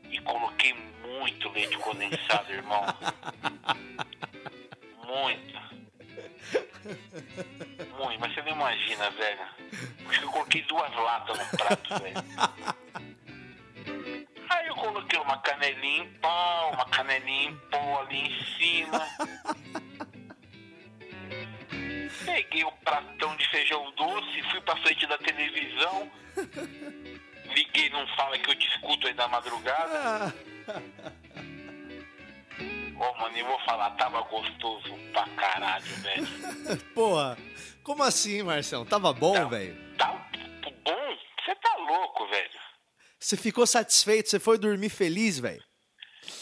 e 0.09 0.19
coloquei 0.21 0.73
muito 0.73 1.49
leite 1.49 1.77
condensado, 1.77 2.51
irmão. 2.51 2.83
Muito. 5.05 5.72
Muito, 7.97 8.19
mas 8.19 8.33
você 8.33 8.41
não 8.41 8.51
imagina, 8.51 9.09
velho. 9.11 9.41
Acho 10.07 10.19
que 10.19 10.25
eu 10.25 10.31
coloquei 10.31 10.61
duas 10.63 10.93
latas 10.95 11.37
no 11.37 11.57
prato, 11.57 11.99
velho. 11.99 12.15
Aí 14.49 14.67
eu 14.67 14.75
coloquei 14.75 15.19
uma 15.19 15.37
canelinha 15.39 16.03
em 16.03 16.13
pau, 16.19 16.73
uma 16.73 16.85
canelinha 16.85 17.49
em 17.49 17.55
pó 17.69 18.01
ali 18.01 18.27
em 18.27 18.43
cima. 18.57 19.07
Peguei 22.25 22.63
o 22.63 22.71
pratão 22.71 23.35
de 23.35 23.47
feijão 23.49 23.91
doce, 23.95 24.41
fui 24.51 24.61
pra 24.61 24.75
frente 24.77 25.07
da 25.07 25.17
televisão. 25.17 26.11
Liguei, 27.55 27.89
não 27.89 28.07
fala 28.15 28.37
que 28.37 28.49
eu 28.49 28.55
te 28.55 28.67
escuto 28.67 29.07
aí 29.07 29.13
da 29.13 29.27
madrugada. 29.27 30.33
Ô, 32.99 33.13
mano, 33.19 33.37
eu 33.37 33.45
vou 33.45 33.59
falar, 33.61 33.91
tava 33.91 34.21
gostoso 34.21 34.93
pra 35.11 35.27
caralho, 35.35 35.85
velho. 35.85 36.27
Porra, 36.93 37.37
como 37.83 38.03
assim, 38.03 38.41
Marcelo? 38.43 38.85
Tava 38.85 39.11
bom, 39.13 39.33
Não. 39.33 39.49
velho? 39.49 39.75
Tá 39.97 40.11
bom? 40.11 41.17
Você 41.45 41.55
tá 41.55 41.75
louco, 41.77 42.27
velho. 42.27 42.59
Você 43.19 43.35
ficou 43.37 43.65
satisfeito? 43.65 44.29
Você 44.29 44.39
foi 44.39 44.57
dormir 44.57 44.89
feliz, 44.89 45.39
velho? 45.39 45.63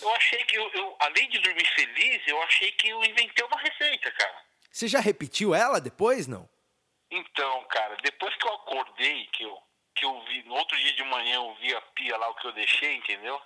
Eu 0.01 0.13
achei 0.15 0.43
que, 0.45 0.55
eu, 0.57 0.69
eu- 0.73 0.95
além 0.99 1.27
de 1.29 1.39
dormir 1.39 1.65
feliz, 1.73 2.21
eu 2.27 2.41
achei 2.43 2.71
que 2.73 2.89
eu 2.89 3.03
inventei 3.03 3.45
uma 3.45 3.57
receita, 3.59 4.11
cara. 4.11 4.41
Você 4.71 4.87
já 4.87 4.99
repetiu 4.99 5.53
ela 5.55 5.79
depois, 5.81 6.27
não? 6.27 6.47
Então, 7.09 7.63
cara, 7.69 7.97
depois 8.03 8.33
que 8.35 8.47
eu 8.47 8.53
acordei, 8.53 9.25
que 9.33 9.43
eu, 9.43 9.57
que 9.95 10.05
eu 10.05 10.21
vi, 10.25 10.43
no 10.43 10.53
outro 10.55 10.77
dia 10.77 10.93
de 10.93 11.03
manhã 11.03 11.35
eu 11.35 11.55
vi 11.55 11.75
a 11.75 11.81
pia 11.81 12.15
lá, 12.17 12.29
o 12.29 12.35
que 12.35 12.47
eu 12.47 12.53
deixei, 12.53 12.95
entendeu? 12.95 13.39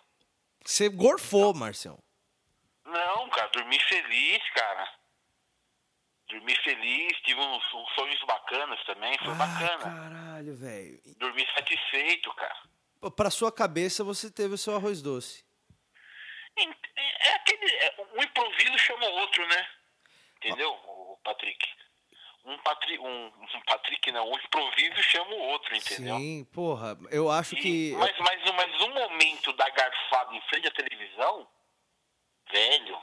Você 0.63 0.87
gorfou, 0.89 1.53
Marcelo. 1.53 2.03
Não, 2.86 3.30
cara, 3.30 3.48
dormi 3.50 3.80
feliz, 3.80 4.50
cara. 4.54 4.89
Dormi 6.28 6.56
feliz, 6.63 7.17
tive 7.21 7.39
uns, 7.39 7.74
uns 7.74 7.91
sonhos 7.95 8.19
bacanas 8.24 8.84
também, 8.86 9.17
foi 9.19 9.32
Ah, 9.32 9.36
bacana. 9.36 9.78
caralho, 9.84 10.56
velho. 10.56 11.00
Dormi 11.17 11.45
satisfeito, 11.56 12.34
cara. 12.34 12.58
Pra 13.15 13.30
sua 13.30 13.52
cabeça, 13.52 14.04
você 14.04 14.32
teve 14.32 14.56
o 14.56 14.58
seu 14.58 14.76
arroz 14.76 15.02
doce. 15.02 15.45
É 16.58 16.63
é 17.30 17.36
aquele. 17.36 17.65
é, 17.76 17.95
um 18.15 18.24
improviso 18.24 18.78
chama 18.80 19.06
o 19.06 19.13
outro, 19.19 19.45
né? 19.48 19.67
Entendeu, 20.38 20.74
Patrick? 21.24 21.67
Um, 22.45 22.58
patri, 22.60 23.00
um, 23.00 23.26
um 23.28 23.62
Patrick 23.65 24.12
não, 24.12 24.30
um 24.32 24.38
improviso 24.38 25.02
chama 25.04 25.32
o 25.32 25.39
outro, 25.39 25.76
entendeu? 25.76 26.15
Sim, 26.17 26.45
porra, 26.54 26.95
eu 27.10 27.30
acho 27.32 27.56
E- 27.56 27.60
que... 27.62 27.91
mas, 27.98 28.15
mas, 28.19 28.52
mas 28.52 28.82
um 28.82 28.93
momento 28.93 29.52
da 29.54 29.67
garfada 29.69 30.36
em 30.36 30.41
frente 30.41 30.67
à 30.67 30.71
televisão, 30.71 31.48
velho, 32.51 32.97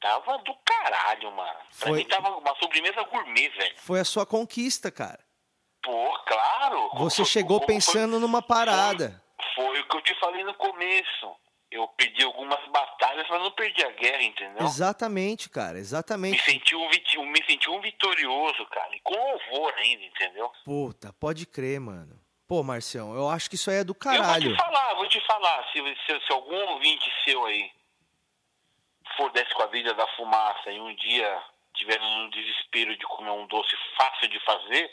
tava 0.00 0.38
do 0.38 0.54
caralho, 0.64 1.30
mano. 1.32 1.58
Pra 1.78 1.88
Foi- 1.88 1.98
mim 1.98 2.04
tava 2.06 2.30
uma 2.36 2.54
sobremesa 2.56 3.02
gourmet, 3.04 3.48
velho. 3.50 3.74
Foi 3.78 4.00
a 4.00 4.04
sua 4.04 4.24
conquista, 4.26 4.90
cara. 4.90 5.20
Pô, 5.82 6.18
claro. 6.26 6.90
Você 6.98 7.16
Foi- 7.18 7.24
chegou 7.26 7.58
foi- 7.58 7.66
pensando 7.68 8.20
numa 8.20 8.42
parada. 8.42 9.22
Foi, 9.54 9.64
foi 9.66 9.80
o 9.80 9.88
que 9.88 9.96
eu 9.96 10.02
te 10.02 10.14
falei 10.20 10.44
no 10.44 10.54
começo. 10.54 11.34
Eu 11.70 11.86
perdi 11.88 12.24
algumas 12.24 12.58
batalhas, 12.68 13.26
mas 13.30 13.40
não 13.40 13.52
perdi 13.52 13.84
a 13.84 13.90
guerra, 13.92 14.22
entendeu? 14.24 14.66
Exatamente, 14.66 15.48
cara, 15.48 15.74
Me 15.74 15.78
exatamente. 15.78 16.42
senti, 16.42 16.74
um, 16.74 16.88
me 17.26 17.44
senti 17.46 17.70
um 17.70 17.80
vitorioso, 17.80 18.66
cara. 18.66 18.94
E 18.96 19.00
com 19.00 19.14
louvor 19.14 19.72
ainda, 19.74 20.02
entendeu? 20.02 20.50
Puta, 20.64 21.12
pode 21.12 21.46
crer, 21.46 21.78
mano. 21.78 22.18
Pô, 22.48 22.64
Marcião, 22.64 23.14
eu 23.14 23.28
acho 23.28 23.48
que 23.48 23.54
isso 23.54 23.70
aí 23.70 23.76
é 23.76 23.84
do 23.84 23.92
Eu 23.92 23.94
caralho. 23.94 24.48
vou 24.48 24.56
te 24.56 24.62
falar, 24.64 24.94
vou 24.94 25.08
te 25.08 25.20
falar. 25.24 25.64
Se, 25.72 25.78
se, 25.78 26.26
se 26.26 26.32
algum 26.32 26.56
ouvinte 26.72 27.08
seu 27.24 27.46
aí 27.46 27.70
for 29.16 29.30
dessa 29.32 29.52
quadrilha 29.54 29.94
da 29.94 30.06
fumaça 30.16 30.70
e 30.70 30.80
um 30.80 30.94
dia 30.96 31.42
tiver 31.74 31.98
no 32.00 32.30
desespero 32.30 32.96
de 32.96 33.04
comer 33.06 33.30
um 33.30 33.46
doce 33.46 33.74
fácil 33.96 34.28
de 34.28 34.38
fazer, 34.44 34.90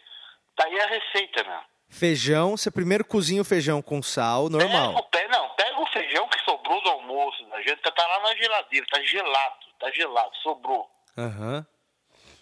tá 0.56 0.65
aí 0.65 0.80
a 0.80 0.88
receita, 0.88 1.43
né? 1.43 1.62
Feijão, 1.89 2.58
você 2.58 2.69
primeiro 2.69 3.06
cozinha 3.06 3.41
o 3.41 3.45
feijão 3.45 3.82
com 3.82 4.01
sal, 4.03 4.49
Pega 4.49 4.58
normal. 4.67 5.03
pé, 5.03 5.27
não, 5.30 5.49
pega 5.56 5.80
o 5.80 5.86
feijão 5.88 6.27
que 6.27 6.39
sobrou 6.43 6.82
do 6.84 6.89
almoço 6.89 7.43
da 7.45 7.62
gente, 7.62 7.77
tá 7.77 7.93
lá 8.08 8.19
na 8.21 8.36
geladeira, 8.36 8.86
tá 8.89 9.01
gelado, 9.01 9.65
tá 9.80 9.91
gelado, 9.91 10.36
sobrou. 10.43 10.89
Aham. 11.17 11.65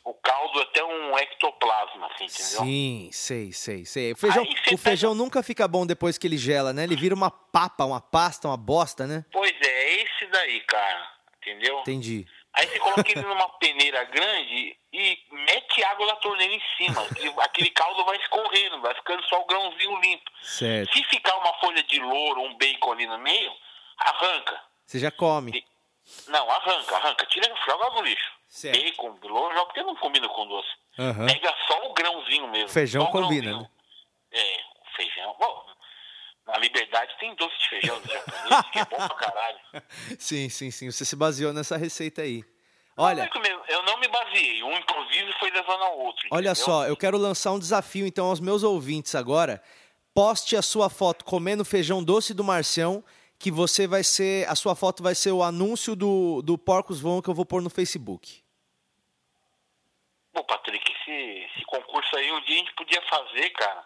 O 0.03 0.13
caldo 0.13 0.59
é 0.59 0.63
até 0.63 0.83
um 0.83 1.17
ectoplasma, 1.17 2.07
assim, 2.13 2.25
entendeu? 2.25 2.59
Sim, 2.63 3.09
sei, 3.11 3.51
sei, 3.51 3.85
sei. 3.85 4.11
O 4.11 4.15
feijão, 4.15 4.45
o 4.73 4.77
feijão 4.77 5.15
nunca 5.15 5.41
fica 5.41 5.67
bom 5.67 5.83
depois 5.83 6.15
que 6.15 6.27
ele 6.27 6.37
gela, 6.37 6.71
né? 6.71 6.83
Ele 6.83 6.95
vira 6.95 7.15
uma 7.15 7.31
papa, 7.31 7.85
uma 7.85 7.99
pasta, 7.99 8.47
uma 8.47 8.57
bosta, 8.57 9.07
né? 9.07 9.25
Pois 9.31 9.51
é, 9.61 9.65
é 9.67 10.03
esse 10.03 10.27
daí, 10.27 10.59
cara. 10.61 11.14
Entendeu? 11.45 11.79
Entendi. 11.81 12.27
Aí 12.53 12.67
você 12.67 12.79
coloca 12.79 13.11
ele 13.11 13.21
numa 13.21 13.49
peneira 13.59 14.03
grande 14.05 14.75
e 14.91 15.19
mete 15.31 15.83
água 15.83 16.07
da 16.07 16.15
torneira 16.15 16.53
em 16.53 16.61
cima. 16.77 17.05
Aquele- 17.43 17.69
caldo 17.71 18.03
vai 18.05 18.17
escorrendo, 18.17 18.81
vai 18.81 18.95
ficando 18.95 19.21
só 19.27 19.41
o 19.41 19.45
grãozinho 19.45 19.99
limpo. 19.99 20.31
Certo. 20.41 20.93
Se 20.97 21.03
ficar 21.03 21.35
uma 21.37 21.53
folha 21.59 21.83
de 21.83 21.99
louro, 21.99 22.41
um 22.41 22.57
bacon 22.57 22.93
ali 22.93 23.05
no 23.05 23.17
meio, 23.19 23.51
arranca. 23.97 24.59
Você 24.85 24.97
já 24.99 25.11
come. 25.11 25.63
Não, 26.27 26.49
arranca, 26.49 26.95
arranca. 26.95 27.25
Tira, 27.27 27.53
joga 27.67 27.89
no 27.91 28.01
lixo. 28.01 28.31
Certo. 28.47 28.81
Bacon, 28.81 29.19
louro, 29.23 29.53
joga 29.53 29.65
porque 29.65 29.83
não 29.83 29.95
combina 29.97 30.27
com 30.29 30.47
doce. 30.47 30.69
Aham. 30.97 31.27
Pega 31.27 31.53
só 31.67 31.85
o 31.89 31.93
grãozinho 31.93 32.47
mesmo. 32.47 32.69
Feijão 32.69 33.05
combina, 33.07 33.59
né? 33.59 33.69
É, 34.31 34.63
feijão. 34.95 35.35
Bom, 35.39 35.65
na 36.47 36.57
Liberdade 36.57 37.15
tem 37.19 37.33
doce 37.35 37.57
de 37.59 37.69
feijão 37.69 37.99
do 37.99 38.07
japonês, 38.07 38.65
que 38.71 38.79
é 38.79 38.85
bom 38.85 38.97
pra 38.97 39.15
caralho. 39.15 39.59
Sim, 40.19 40.47
sim, 40.49 40.71
sim. 40.71 40.91
Você 40.91 41.03
se 41.03 41.15
baseou 41.15 41.51
nessa 41.51 41.75
receita 41.75 42.21
aí. 42.21 42.43
Olha, 42.97 43.23
é 43.23 43.37
eu 43.37 43.65
eu 43.67 43.83
não 43.83 43.99
me 43.99 44.07
baseei. 44.07 44.63
Um 44.63 44.77
improviso 44.77 45.33
foi 45.39 45.51
levando 45.51 45.83
ao 45.83 45.97
outro. 45.97 46.27
olha 46.31 46.51
entendeu? 46.51 46.65
só, 46.65 46.87
eu 46.87 46.95
quero 46.95 47.17
lançar 47.17 47.51
um 47.51 47.59
desafio 47.59 48.07
então 48.07 48.27
aos 48.27 48.39
meus 48.39 48.63
ouvintes 48.63 49.15
agora. 49.15 49.61
Poste 50.13 50.55
a 50.55 50.61
sua 50.61 50.89
foto 50.89 51.25
comendo 51.25 51.65
feijão 51.65 52.01
doce 52.01 52.33
do 52.33 52.43
Marcião, 52.43 53.03
que 53.37 53.51
você 53.51 53.85
vai 53.85 54.01
ser, 54.01 54.47
a 54.47 54.55
sua 54.55 54.75
foto 54.75 55.03
vai 55.03 55.13
ser 55.13 55.31
o 55.31 55.43
anúncio 55.43 55.93
do, 55.93 56.41
do 56.41 56.57
Porcos 56.57 57.01
Vão 57.01 57.21
que 57.21 57.29
eu 57.29 57.33
vou 57.33 57.45
pôr 57.45 57.61
no 57.61 57.69
Facebook. 57.69 58.41
Pô, 60.31 60.43
Patrick, 60.45 60.89
esse, 60.89 61.11
esse 61.11 61.65
concurso 61.65 62.15
aí 62.15 62.31
um 62.31 62.41
dia 62.41 62.55
a 62.55 62.59
gente 62.59 62.73
podia 62.75 63.01
fazer, 63.09 63.49
cara. 63.51 63.85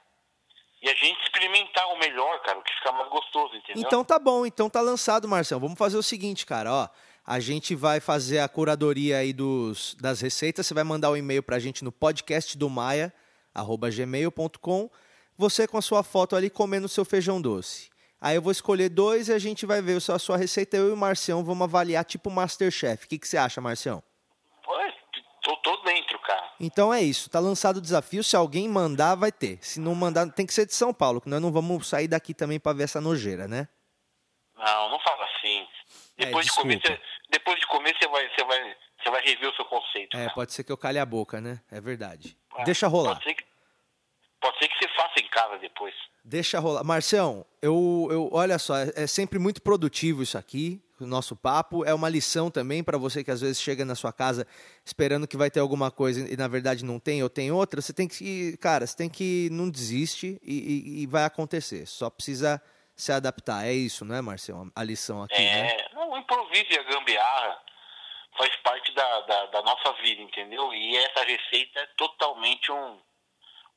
E 0.81 0.89
a 0.89 0.93
gente 0.95 1.21
experimentar 1.23 1.87
o 1.93 1.99
melhor, 1.99 2.41
cara, 2.41 2.57
o 2.57 2.63
que 2.63 2.73
fica 2.73 2.91
mais 2.93 3.09
gostoso, 3.09 3.55
entendeu? 3.55 3.83
Então 3.85 4.03
tá 4.03 4.17
bom, 4.17 4.45
então 4.45 4.69
tá 4.69 4.79
lançado, 4.79 5.27
Marcelo. 5.27 5.59
Vamos 5.59 5.77
fazer 5.77 5.97
o 5.97 6.03
seguinte, 6.03 6.45
cara, 6.45 6.71
ó. 6.71 6.87
A 7.25 7.39
gente 7.39 7.75
vai 7.75 7.99
fazer 7.99 8.39
a 8.39 8.49
curadoria 8.49 9.17
aí 9.17 9.33
dos, 9.33 9.93
das 9.95 10.21
receitas. 10.21 10.65
Você 10.65 10.73
vai 10.73 10.83
mandar 10.83 11.09
o 11.09 11.13
um 11.13 11.17
e-mail 11.17 11.43
pra 11.43 11.59
gente 11.59 11.83
no 11.83 11.91
podcast 11.91 12.57
do 12.57 12.69
Maia, 12.69 13.13
arroba 13.53 13.89
gmail.com. 13.89 14.89
Você 15.37 15.67
com 15.67 15.77
a 15.77 15.81
sua 15.81 16.01
foto 16.01 16.35
ali 16.35 16.49
comendo 16.49 16.87
seu 16.87 17.05
feijão 17.05 17.41
doce. 17.41 17.91
Aí 18.19 18.35
eu 18.35 18.41
vou 18.41 18.51
escolher 18.51 18.89
dois 18.89 19.29
e 19.29 19.33
a 19.33 19.39
gente 19.39 19.65
vai 19.65 19.81
ver 19.81 19.97
a 19.97 20.19
sua 20.19 20.37
receita. 20.37 20.75
Eu 20.75 20.89
e 20.89 20.91
o 20.91 20.97
Marcião 20.97 21.43
vamos 21.43 21.63
avaliar 21.63 22.03
tipo 22.03 22.31
Masterchef. 22.31 23.05
O 23.05 23.07
que, 23.07 23.19
que 23.19 23.27
você 23.27 23.37
acha, 23.37 23.61
Marcião? 23.61 24.01
Pô, 24.63 24.73
tô, 25.43 25.55
tô 25.57 25.77
dentro, 25.83 26.17
cara. 26.19 26.48
Então 26.59 26.93
é 26.93 27.01
isso, 27.01 27.29
tá 27.29 27.39
lançado 27.39 27.77
o 27.77 27.81
desafio. 27.81 28.23
Se 28.23 28.35
alguém 28.35 28.67
mandar, 28.67 29.15
vai 29.15 29.31
ter. 29.31 29.57
Se 29.61 29.79
não 29.79 29.95
mandar, 29.95 30.29
tem 30.31 30.45
que 30.45 30.53
ser 30.53 30.65
de 30.65 30.73
São 30.73 30.93
Paulo, 30.93 31.21
que 31.21 31.29
nós 31.29 31.41
não 31.41 31.51
vamos 31.51 31.87
sair 31.87 32.07
daqui 32.07 32.33
também 32.33 32.59
pra 32.59 32.73
ver 32.73 32.83
essa 32.83 32.99
nojeira, 32.99 33.47
né? 33.47 33.67
Não, 34.57 34.89
não 34.89 34.99
fala 34.99 35.25
assim. 35.25 35.65
É, 36.17 36.25
Depois, 36.25 36.45
de, 36.45 36.51
comer, 36.53 36.81
você, 36.81 37.01
depois 37.29 37.59
de 37.59 37.67
comer, 37.67 37.95
você 37.97 38.07
vai, 38.09 38.29
você, 38.29 38.43
vai, 38.43 38.77
você 39.01 39.09
vai 39.09 39.21
rever 39.21 39.49
o 39.49 39.55
seu 39.55 39.65
conceito. 39.65 40.17
É, 40.17 40.23
cara. 40.23 40.33
pode 40.33 40.51
ser 40.53 40.63
que 40.65 40.71
eu 40.71 40.77
calhe 40.77 40.99
a 40.99 41.05
boca, 41.05 41.39
né? 41.39 41.61
É 41.71 41.79
verdade. 41.79 42.37
Ah, 42.53 42.63
Deixa 42.63 42.87
rolar. 42.87 43.13
Pode 43.13 43.23
ser, 43.23 43.35
que, 43.35 43.45
pode 44.41 44.59
ser 44.59 44.67
que 44.67 44.75
você 44.77 44.89
faça 44.95 45.19
em 45.21 45.29
casa 45.29 45.57
depois. 45.59 45.95
Deixa 46.25 46.59
rolar. 46.59 46.83
Marcião, 46.83 47.45
eu, 47.61 48.07
eu 48.11 48.29
olha 48.33 48.59
só, 48.59 48.75
é, 48.77 48.91
é 48.95 49.07
sempre 49.07 49.39
muito 49.39 49.61
produtivo 49.61 50.21
isso 50.21 50.37
aqui. 50.37 50.83
Nosso 51.07 51.35
papo. 51.35 51.85
É 51.85 51.93
uma 51.93 52.09
lição 52.09 52.49
também 52.49 52.83
para 52.83 52.97
você 52.97 53.23
que 53.23 53.31
às 53.31 53.41
vezes 53.41 53.61
chega 53.61 53.85
na 53.85 53.95
sua 53.95 54.13
casa 54.13 54.45
esperando 54.85 55.27
que 55.27 55.37
vai 55.37 55.49
ter 55.49 55.59
alguma 55.59 55.91
coisa 55.91 56.31
e 56.31 56.35
na 56.35 56.47
verdade 56.47 56.83
não 56.85 56.99
tem 56.99 57.21
ou 57.23 57.29
tem 57.29 57.51
outra. 57.51 57.81
Você 57.81 57.93
tem 57.93 58.07
que, 58.07 58.57
cara, 58.57 58.85
você 58.85 58.95
tem 58.95 59.09
que 59.09 59.49
não 59.51 59.69
desiste 59.69 60.39
e, 60.43 60.53
e, 60.53 61.03
e 61.03 61.07
vai 61.07 61.23
acontecer. 61.25 61.85
Só 61.85 62.09
precisa 62.09 62.61
se 62.95 63.11
adaptar. 63.11 63.65
É 63.65 63.73
isso, 63.73 64.03
não 64.03 64.15
é, 64.15 64.21
Marcelo? 64.21 64.71
A 64.75 64.83
lição 64.83 65.23
aqui, 65.23 65.35
é, 65.35 65.63
né? 65.63 65.87
não, 65.93 66.11
o 66.11 66.17
improviso 66.17 66.67
e 66.69 66.77
a 66.77 66.83
gambiarra 66.83 67.61
faz 68.37 68.55
parte 68.57 68.93
da, 68.93 69.21
da, 69.21 69.45
da, 69.47 69.61
nossa 69.63 69.93
vida, 70.01 70.21
entendeu? 70.21 70.73
E 70.73 70.97
essa 70.97 71.23
receita 71.23 71.79
é 71.79 71.85
totalmente 71.97 72.71
um, 72.71 72.99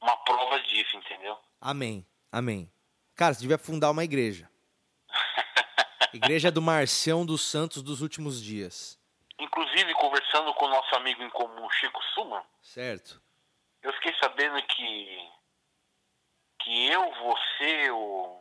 uma 0.01 0.17
prova 0.19 0.61
disso, 0.61 0.97
entendeu? 0.97 1.39
Amém, 1.61 2.07
amém. 2.31 2.71
Cara, 3.15 3.35
você 3.35 3.41
devia 3.43 3.59
fundar 3.59 3.91
uma 3.91 4.05
igreja. 4.05 4.49
igreja 6.13 6.51
do 6.51 6.63
Marcião 6.63 7.25
dos 7.25 7.43
Santos 7.43 7.83
dos 7.83 8.01
últimos 8.01 8.43
dias. 8.43 8.99
Inclusive, 9.39 9.93
conversando 9.95 10.53
com 10.55 10.67
o 10.67 10.69
nosso 10.69 10.95
amigo 10.95 11.23
em 11.23 11.31
comum, 11.31 11.69
Chico 11.71 12.01
Suman. 12.15 12.43
Certo. 12.63 13.21
Eu 13.83 13.93
fiquei 13.95 14.15
sabendo 14.21 14.63
que 14.63 15.33
que 16.63 16.87
eu, 16.89 17.13
você, 17.15 17.91
o, 17.91 18.41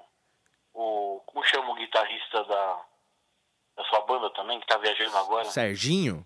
o 0.74 1.22
como 1.26 1.44
chama 1.44 1.72
o 1.72 1.76
guitarrista 1.76 2.44
da, 2.44 2.86
da 3.76 3.84
sua 3.86 4.02
banda 4.02 4.30
também, 4.32 4.60
que 4.60 4.68
tá 4.68 4.78
viajando 4.78 5.18
agora? 5.18 5.46
Serginho? 5.46 6.26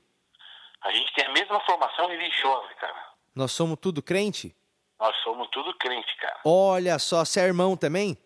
A 0.82 0.92
gente 0.92 1.14
tem 1.14 1.26
a 1.26 1.32
mesma 1.32 1.60
formação 1.62 2.08
religiosa, 2.08 2.74
cara. 2.76 3.14
Nós 3.34 3.52
somos 3.52 3.78
tudo 3.80 4.04
crente? 4.04 4.56
Nós 5.00 5.16
somos 5.24 5.48
tudo 5.52 5.74
crente, 5.78 6.16
cara. 6.18 6.40
Olha 6.46 7.00
só, 7.00 7.24
você 7.24 7.40
é 7.40 7.46
irmão 7.46 7.76
também? 7.76 8.18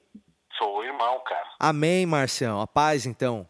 Irmão, 1.00 1.20
cara. 1.22 1.50
Amém, 1.58 2.06
Marcião. 2.06 2.60
A 2.60 2.68
paz, 2.68 3.06
então. 3.06 3.48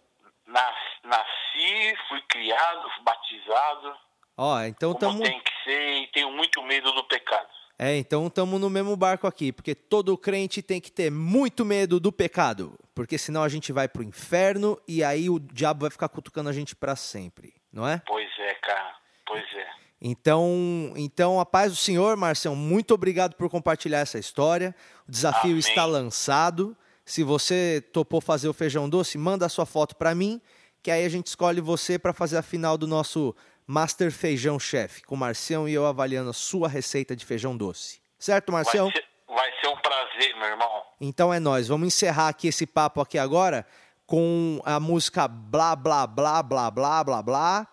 Nasci, 0.48 1.96
fui 2.08 2.22
criado, 2.30 2.88
fui 2.96 3.04
batizado. 3.04 3.98
Ó, 4.38 4.62
então 4.62 4.94
tamo... 4.94 5.24
tem 5.24 5.42
que 5.42 5.52
ser 5.64 6.04
e 6.04 6.08
tenho 6.12 6.32
muito 6.32 6.62
medo 6.62 6.92
do 6.92 7.04
pecado. 7.06 7.50
É, 7.80 7.98
então 7.98 8.28
estamos 8.28 8.62
no 8.62 8.70
mesmo 8.70 8.96
barco 8.96 9.26
aqui, 9.26 9.52
porque 9.52 9.74
todo 9.74 10.16
crente 10.16 10.62
tem 10.62 10.80
que 10.80 10.92
ter 10.92 11.10
muito 11.10 11.66
medo 11.66 12.00
do 12.00 12.12
pecado, 12.12 12.78
porque 12.94 13.18
senão 13.18 13.42
a 13.42 13.50
gente 13.50 13.72
vai 13.72 13.88
pro 13.88 14.04
inferno 14.04 14.80
e 14.88 15.04
aí 15.04 15.30
o 15.30 15.40
diabo 15.40 15.82
vai 15.82 15.90
ficar 15.90 16.10
cutucando 16.10 16.50
a 16.50 16.54
gente 16.54 16.76
para 16.76 16.96
sempre, 16.96 17.54
não 17.74 17.88
é? 17.88 18.02
Pois 18.06 18.30
é, 18.38 18.54
cara. 18.56 18.96
Pois 19.26 19.46
é. 19.56 19.68
Então, 20.02 20.94
então 20.98 21.40
a 21.40 21.46
paz 21.46 21.72
do 21.72 21.78
Senhor, 21.78 22.16
Marcião, 22.16 22.56
muito 22.56 22.94
obrigado 22.94 23.36
por 23.36 23.50
compartilhar 23.50 24.00
essa 24.00 24.20
história. 24.20 24.76
O 25.08 25.12
desafio 25.12 25.52
Amém. 25.52 25.60
está 25.60 25.86
lançado. 25.86 26.78
Se 27.10 27.24
você 27.24 27.84
topou 27.92 28.22
fazer 28.22 28.48
o 28.48 28.54
feijão 28.54 28.88
doce, 28.88 29.18
manda 29.18 29.44
a 29.44 29.50
sua 29.50 29.66
foto 29.66 29.96
para 29.96 30.14
mim, 30.14 30.40
que 30.84 30.92
aí 30.92 31.04
a 31.04 31.10
gente 31.10 31.26
escolhe 31.26 31.60
você 31.60 31.98
para 31.98 32.14
fazer 32.14 32.38
a 32.38 32.44
final 32.44 32.78
do 32.78 32.86
nosso 32.86 33.36
Master 33.66 34.12
Feijão 34.12 34.60
Chef, 34.60 35.02
com 35.04 35.16
o 35.16 35.18
Marcião 35.18 35.68
e 35.68 35.74
eu 35.74 35.88
avaliando 35.88 36.30
a 36.30 36.34
sua 36.34 36.68
receita 36.70 37.16
de 37.16 37.26
feijão 37.26 37.58
doce. 37.58 38.00
Certo, 38.20 38.52
Marcião? 38.52 38.92
Vai 38.92 38.94
ser, 38.94 39.08
vai 39.28 39.52
ser 39.60 39.68
um 39.70 39.78
prazer, 39.78 40.36
meu 40.36 40.50
irmão. 40.50 40.84
Então 41.02 41.34
é 41.34 41.40
nós. 41.40 41.68
Vamos 41.68 41.88
encerrar 41.88 42.28
aqui 42.28 42.48
esse 42.48 42.68
papo 42.68 43.02
aqui 43.02 43.18
agora 43.18 43.66
com 44.06 44.62
a 44.64 44.80
música 44.80 45.28
blá 45.28 45.76
blá 45.76 46.06
blá 46.06 46.44
blá 46.44 46.70
blá 46.70 47.04
blá 47.04 47.24
blá 47.24 47.68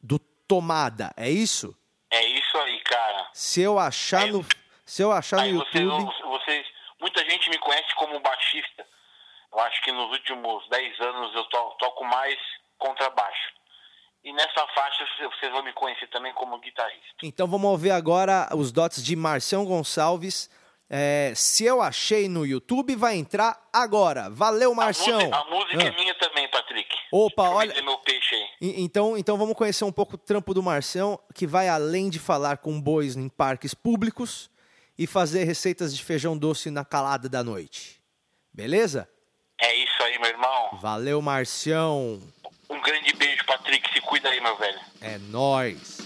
do 0.00 0.20
Tomada. 0.20 1.12
É 1.16 1.28
isso? 1.28 1.76
É 2.12 2.24
isso 2.28 2.56
aí, 2.58 2.80
cara. 2.84 3.28
Se 3.32 3.60
eu 3.60 3.76
achar 3.76 4.28
no 4.28 4.46
se 4.84 5.02
eu 5.02 5.10
achar 5.10 5.38
no 5.38 5.46
YouTube, 5.48 5.84
não- 5.84 5.98
muita 5.98 6.20
gente 7.46 7.50
me 7.50 7.58
conhece 7.58 7.94
como 7.96 8.18
baixista. 8.20 8.86
Eu 9.52 9.60
acho 9.60 9.82
que 9.82 9.92
nos 9.92 10.10
últimos 10.10 10.68
10 10.68 11.00
anos 11.00 11.34
eu 11.34 11.44
to- 11.44 11.76
toco 11.78 12.04
mais 12.04 12.36
contrabaixo. 12.78 13.54
E 14.24 14.32
nessa 14.32 14.66
faixa 14.74 15.06
vocês 15.20 15.52
vão 15.52 15.62
me 15.62 15.72
conhecer 15.72 16.08
também 16.08 16.32
como 16.34 16.58
guitarrista. 16.58 17.06
então 17.22 17.46
vamos 17.46 17.70
ouvir 17.70 17.92
agora 17.92 18.48
os 18.54 18.72
dots 18.72 19.02
de 19.02 19.14
Marcião 19.14 19.64
Gonçalves. 19.64 20.50
É, 20.88 21.32
se 21.34 21.64
eu 21.64 21.82
achei 21.82 22.28
no 22.28 22.46
YouTube, 22.46 22.94
vai 22.94 23.16
entrar 23.16 23.60
agora. 23.72 24.30
Valeu, 24.30 24.72
Marcião. 24.74 25.18
A 25.18 25.22
música, 25.24 25.36
a 25.38 25.44
música 25.50 25.82
Ah. 25.82 25.86
é 25.86 25.90
minha 25.92 26.14
também, 26.14 26.48
Patrick. 26.48 26.96
Opa, 27.10 27.42
Deixa 27.42 27.56
olha- 27.56 27.82
meu 27.82 27.98
peixe 27.98 28.34
aí. 28.36 28.48
E- 28.60 28.84
Então, 28.84 29.16
então 29.16 29.36
vamos 29.36 29.56
conhecer 29.56 29.84
um 29.84 29.90
pouco 29.92 30.14
o 30.14 30.18
trampo 30.18 30.54
do 30.54 30.62
Marcião, 30.62 31.18
que 31.34 31.44
vai 31.46 31.68
além 31.68 32.08
de 32.08 32.20
falar 32.20 32.58
com 32.58 32.80
bois 32.80 33.16
em 33.16 33.28
parques 33.28 33.74
públicos 33.74 34.48
e 34.98 35.06
fazer 35.06 35.44
receitas 35.44 35.94
de 35.94 36.02
feijão 36.02 36.36
doce 36.36 36.70
na 36.70 36.84
calada 36.84 37.28
da 37.28 37.42
noite. 37.44 38.00
Beleza? 38.52 39.08
É 39.60 39.74
isso 39.74 40.02
aí, 40.02 40.18
meu 40.18 40.30
irmão. 40.30 40.78
Valeu, 40.80 41.20
Marcião. 41.22 42.20
Um 42.68 42.80
grande 42.80 43.12
beijo, 43.14 43.44
Patrick. 43.46 43.92
Se 43.92 44.00
cuida 44.00 44.28
aí, 44.28 44.40
meu 44.40 44.56
velho. 44.56 44.80
É 45.00 45.18
nóis. 45.18 46.05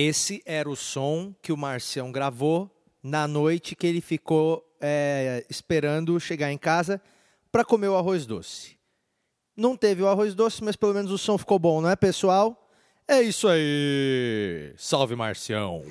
Esse 0.00 0.40
era 0.46 0.70
o 0.70 0.76
som 0.76 1.34
que 1.42 1.50
o 1.50 1.56
Marcião 1.56 2.12
gravou 2.12 2.70
na 3.02 3.26
noite 3.26 3.74
que 3.74 3.84
ele 3.84 4.00
ficou 4.00 4.64
é, 4.80 5.44
esperando 5.50 6.20
chegar 6.20 6.52
em 6.52 6.56
casa 6.56 7.02
para 7.50 7.64
comer 7.64 7.88
o 7.88 7.96
arroz 7.96 8.24
doce. 8.24 8.78
Não 9.56 9.76
teve 9.76 10.00
o 10.00 10.06
arroz 10.06 10.36
doce, 10.36 10.62
mas 10.62 10.76
pelo 10.76 10.94
menos 10.94 11.10
o 11.10 11.18
som 11.18 11.36
ficou 11.36 11.58
bom, 11.58 11.80
não 11.80 11.90
é, 11.90 11.96
pessoal? 11.96 12.70
É 13.08 13.20
isso 13.20 13.48
aí! 13.48 14.72
Salve, 14.76 15.16
Marcião! 15.16 15.82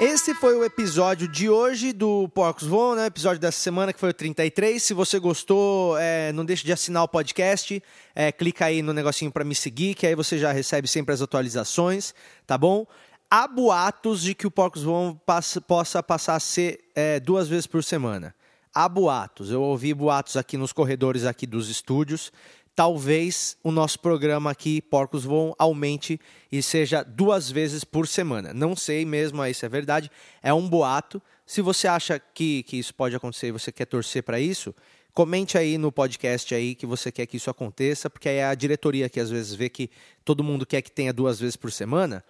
Esse 0.00 0.34
foi 0.34 0.56
o 0.56 0.64
episódio 0.64 1.28
de 1.28 1.50
hoje 1.50 1.92
do 1.92 2.26
Porcos 2.30 2.66
Voam, 2.66 2.94
né? 2.94 3.04
Episódio 3.06 3.38
dessa 3.38 3.58
semana, 3.58 3.92
que 3.92 4.00
foi 4.00 4.08
o 4.08 4.14
33. 4.14 4.82
Se 4.82 4.94
você 4.94 5.18
gostou, 5.18 5.94
é, 5.98 6.32
não 6.32 6.42
deixe 6.42 6.64
de 6.64 6.72
assinar 6.72 7.02
o 7.02 7.08
podcast. 7.08 7.82
É, 8.14 8.32
clica 8.32 8.64
aí 8.64 8.80
no 8.80 8.94
negocinho 8.94 9.30
para 9.30 9.44
me 9.44 9.54
seguir, 9.54 9.94
que 9.94 10.06
aí 10.06 10.14
você 10.14 10.38
já 10.38 10.52
recebe 10.52 10.88
sempre 10.88 11.12
as 11.12 11.20
atualizações, 11.20 12.14
tá 12.46 12.56
bom? 12.56 12.86
Há 13.30 13.46
boatos 13.46 14.22
de 14.22 14.34
que 14.34 14.46
o 14.46 14.50
Porcos 14.50 14.82
Voam 14.82 15.14
passa- 15.26 15.60
possa 15.60 16.02
passar 16.02 16.36
a 16.36 16.40
ser 16.40 16.80
é, 16.94 17.20
duas 17.20 17.46
vezes 17.46 17.66
por 17.66 17.84
semana. 17.84 18.34
Há 18.74 18.88
boatos. 18.88 19.50
Eu 19.50 19.60
ouvi 19.60 19.92
boatos 19.92 20.34
aqui 20.36 20.56
nos 20.56 20.72
corredores 20.72 21.26
aqui 21.26 21.46
dos 21.46 21.68
estúdios 21.68 22.32
talvez 22.74 23.56
o 23.62 23.70
nosso 23.70 23.98
programa 24.00 24.50
aqui, 24.50 24.80
Porcos 24.80 25.24
Voam, 25.24 25.54
aumente 25.58 26.20
e 26.50 26.62
seja 26.62 27.02
duas 27.02 27.50
vezes 27.50 27.84
por 27.84 28.06
semana. 28.06 28.54
Não 28.54 28.74
sei 28.74 29.04
mesmo 29.04 29.42
aí 29.42 29.52
se 29.52 29.66
é 29.66 29.68
verdade, 29.68 30.10
é 30.42 30.52
um 30.52 30.68
boato. 30.68 31.20
Se 31.44 31.60
você 31.60 31.88
acha 31.88 32.18
que, 32.18 32.62
que 32.62 32.78
isso 32.78 32.94
pode 32.94 33.14
acontecer 33.14 33.48
e 33.48 33.52
você 33.52 33.70
quer 33.70 33.86
torcer 33.86 34.22
para 34.22 34.40
isso, 34.40 34.74
comente 35.12 35.58
aí 35.58 35.76
no 35.76 35.90
podcast 35.90 36.54
aí 36.54 36.74
que 36.74 36.86
você 36.86 37.10
quer 37.10 37.26
que 37.26 37.36
isso 37.36 37.50
aconteça, 37.50 38.08
porque 38.08 38.28
aí 38.28 38.36
é 38.36 38.44
a 38.44 38.54
diretoria 38.54 39.08
que 39.08 39.20
às 39.20 39.30
vezes 39.30 39.54
vê 39.54 39.68
que 39.68 39.90
todo 40.24 40.44
mundo 40.44 40.64
quer 40.64 40.82
que 40.82 40.90
tenha 40.90 41.12
duas 41.12 41.40
vezes 41.40 41.56
por 41.56 41.72
semana, 41.72 42.24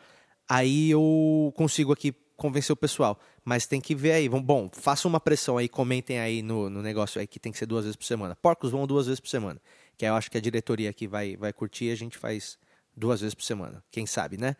aí 0.48 0.90
eu 0.90 1.52
consigo 1.56 1.92
aqui 1.92 2.14
convencer 2.40 2.72
o 2.72 2.76
pessoal. 2.76 3.20
Mas 3.44 3.66
tem 3.66 3.80
que 3.80 3.94
ver 3.94 4.12
aí. 4.12 4.28
Bom, 4.28 4.70
façam 4.72 5.08
uma 5.08 5.20
pressão 5.20 5.58
aí, 5.58 5.68
comentem 5.68 6.18
aí 6.18 6.42
no, 6.42 6.70
no 6.70 6.82
negócio 6.82 7.20
aí 7.20 7.26
que 7.26 7.38
tem 7.38 7.52
que 7.52 7.58
ser 7.58 7.66
duas 7.66 7.84
vezes 7.84 7.96
por 7.96 8.04
semana. 8.04 8.34
Porcos 8.34 8.70
vão 8.70 8.86
duas 8.86 9.06
vezes 9.06 9.20
por 9.20 9.28
semana. 9.28 9.60
Que 10.00 10.06
eu 10.06 10.14
acho 10.14 10.30
que 10.30 10.38
a 10.38 10.40
diretoria 10.40 10.88
aqui 10.88 11.06
vai, 11.06 11.36
vai 11.36 11.52
curtir 11.52 11.90
a 11.90 11.94
gente 11.94 12.16
faz 12.16 12.56
duas 12.96 13.20
vezes 13.20 13.34
por 13.34 13.42
semana. 13.42 13.84
Quem 13.90 14.06
sabe, 14.06 14.38
né? 14.38 14.56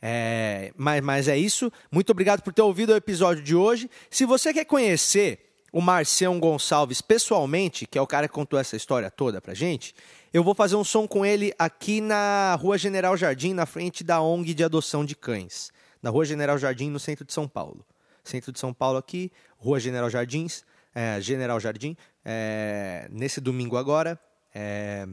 É, 0.00 0.72
mas, 0.76 1.02
mas 1.02 1.26
é 1.26 1.36
isso. 1.36 1.68
Muito 1.90 2.10
obrigado 2.10 2.42
por 2.42 2.52
ter 2.52 2.62
ouvido 2.62 2.90
o 2.90 2.94
episódio 2.96 3.42
de 3.42 3.56
hoje. 3.56 3.90
Se 4.08 4.24
você 4.24 4.54
quer 4.54 4.64
conhecer 4.64 5.56
o 5.72 5.80
Marcião 5.80 6.38
Gonçalves 6.38 7.00
pessoalmente, 7.00 7.88
que 7.88 7.98
é 7.98 8.00
o 8.00 8.06
cara 8.06 8.28
que 8.28 8.34
contou 8.34 8.56
essa 8.56 8.76
história 8.76 9.10
toda 9.10 9.40
pra 9.40 9.52
gente, 9.52 9.96
eu 10.32 10.44
vou 10.44 10.54
fazer 10.54 10.76
um 10.76 10.84
som 10.84 11.08
com 11.08 11.26
ele 11.26 11.52
aqui 11.58 12.00
na 12.00 12.54
Rua 12.54 12.78
General 12.78 13.16
Jardim, 13.16 13.52
na 13.52 13.66
frente 13.66 14.04
da 14.04 14.22
ONG 14.22 14.54
de 14.54 14.62
adoção 14.62 15.04
de 15.04 15.16
cães. 15.16 15.72
Na 16.00 16.10
Rua 16.10 16.24
General 16.24 16.56
Jardim, 16.56 16.88
no 16.88 17.00
centro 17.00 17.24
de 17.24 17.32
São 17.32 17.48
Paulo. 17.48 17.84
Centro 18.22 18.52
de 18.52 18.60
São 18.60 18.72
Paulo 18.72 18.96
aqui, 18.96 19.32
Rua 19.56 19.80
General 19.80 20.08
Jardins, 20.08 20.62
é, 20.94 21.20
General 21.20 21.58
Jardim, 21.58 21.96
é, 22.24 23.08
nesse 23.10 23.40
domingo 23.40 23.76
agora, 23.76 24.16
é, 24.54 25.04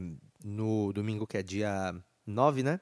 no 0.44 0.92
domingo 0.92 1.26
que 1.26 1.36
é 1.36 1.42
dia 1.42 1.94
9, 2.26 2.62
né? 2.62 2.80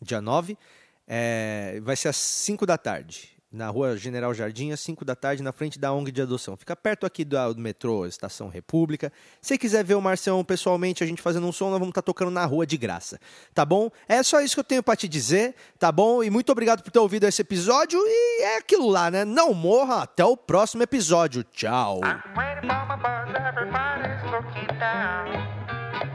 Dia 0.00 0.20
9, 0.20 0.58
é, 1.06 1.80
vai 1.82 1.96
ser 1.96 2.08
às 2.08 2.16
5 2.16 2.66
da 2.66 2.76
tarde, 2.76 3.30
na 3.50 3.68
rua 3.68 3.96
General 3.96 4.32
Jardim, 4.32 4.72
às 4.72 4.80
5 4.80 5.04
da 5.04 5.14
tarde, 5.14 5.42
na 5.42 5.52
frente 5.52 5.78
da 5.78 5.92
ONG 5.92 6.10
de 6.10 6.22
adoção. 6.22 6.56
Fica 6.56 6.74
perto 6.74 7.04
aqui 7.04 7.24
do, 7.24 7.54
do 7.54 7.60
metrô 7.60 8.06
Estação 8.06 8.48
República. 8.48 9.12
Se 9.40 9.58
quiser 9.58 9.84
ver 9.84 9.94
o 9.94 10.00
Marcião 10.00 10.42
pessoalmente, 10.42 11.04
a 11.04 11.06
gente 11.06 11.20
fazendo 11.20 11.46
um 11.46 11.52
som, 11.52 11.66
nós 11.66 11.78
vamos 11.78 11.90
estar 11.90 12.02
tocando 12.02 12.30
na 12.30 12.44
rua 12.46 12.66
de 12.66 12.76
graça. 12.76 13.20
Tá 13.54 13.64
bom? 13.64 13.90
É 14.08 14.22
só 14.22 14.40
isso 14.40 14.54
que 14.54 14.60
eu 14.60 14.64
tenho 14.64 14.82
para 14.82 14.96
te 14.96 15.06
dizer, 15.06 15.54
tá 15.78 15.92
bom? 15.92 16.24
E 16.24 16.30
muito 16.30 16.50
obrigado 16.50 16.82
por 16.82 16.90
ter 16.90 16.98
ouvido 16.98 17.26
esse 17.26 17.42
episódio. 17.42 18.00
E 18.04 18.42
é 18.42 18.56
aquilo 18.56 18.88
lá, 18.88 19.10
né? 19.10 19.24
Não 19.24 19.52
morra 19.52 20.02
até 20.02 20.24
o 20.24 20.36
próximo 20.36 20.82
episódio. 20.82 21.44
Tchau. 21.44 22.00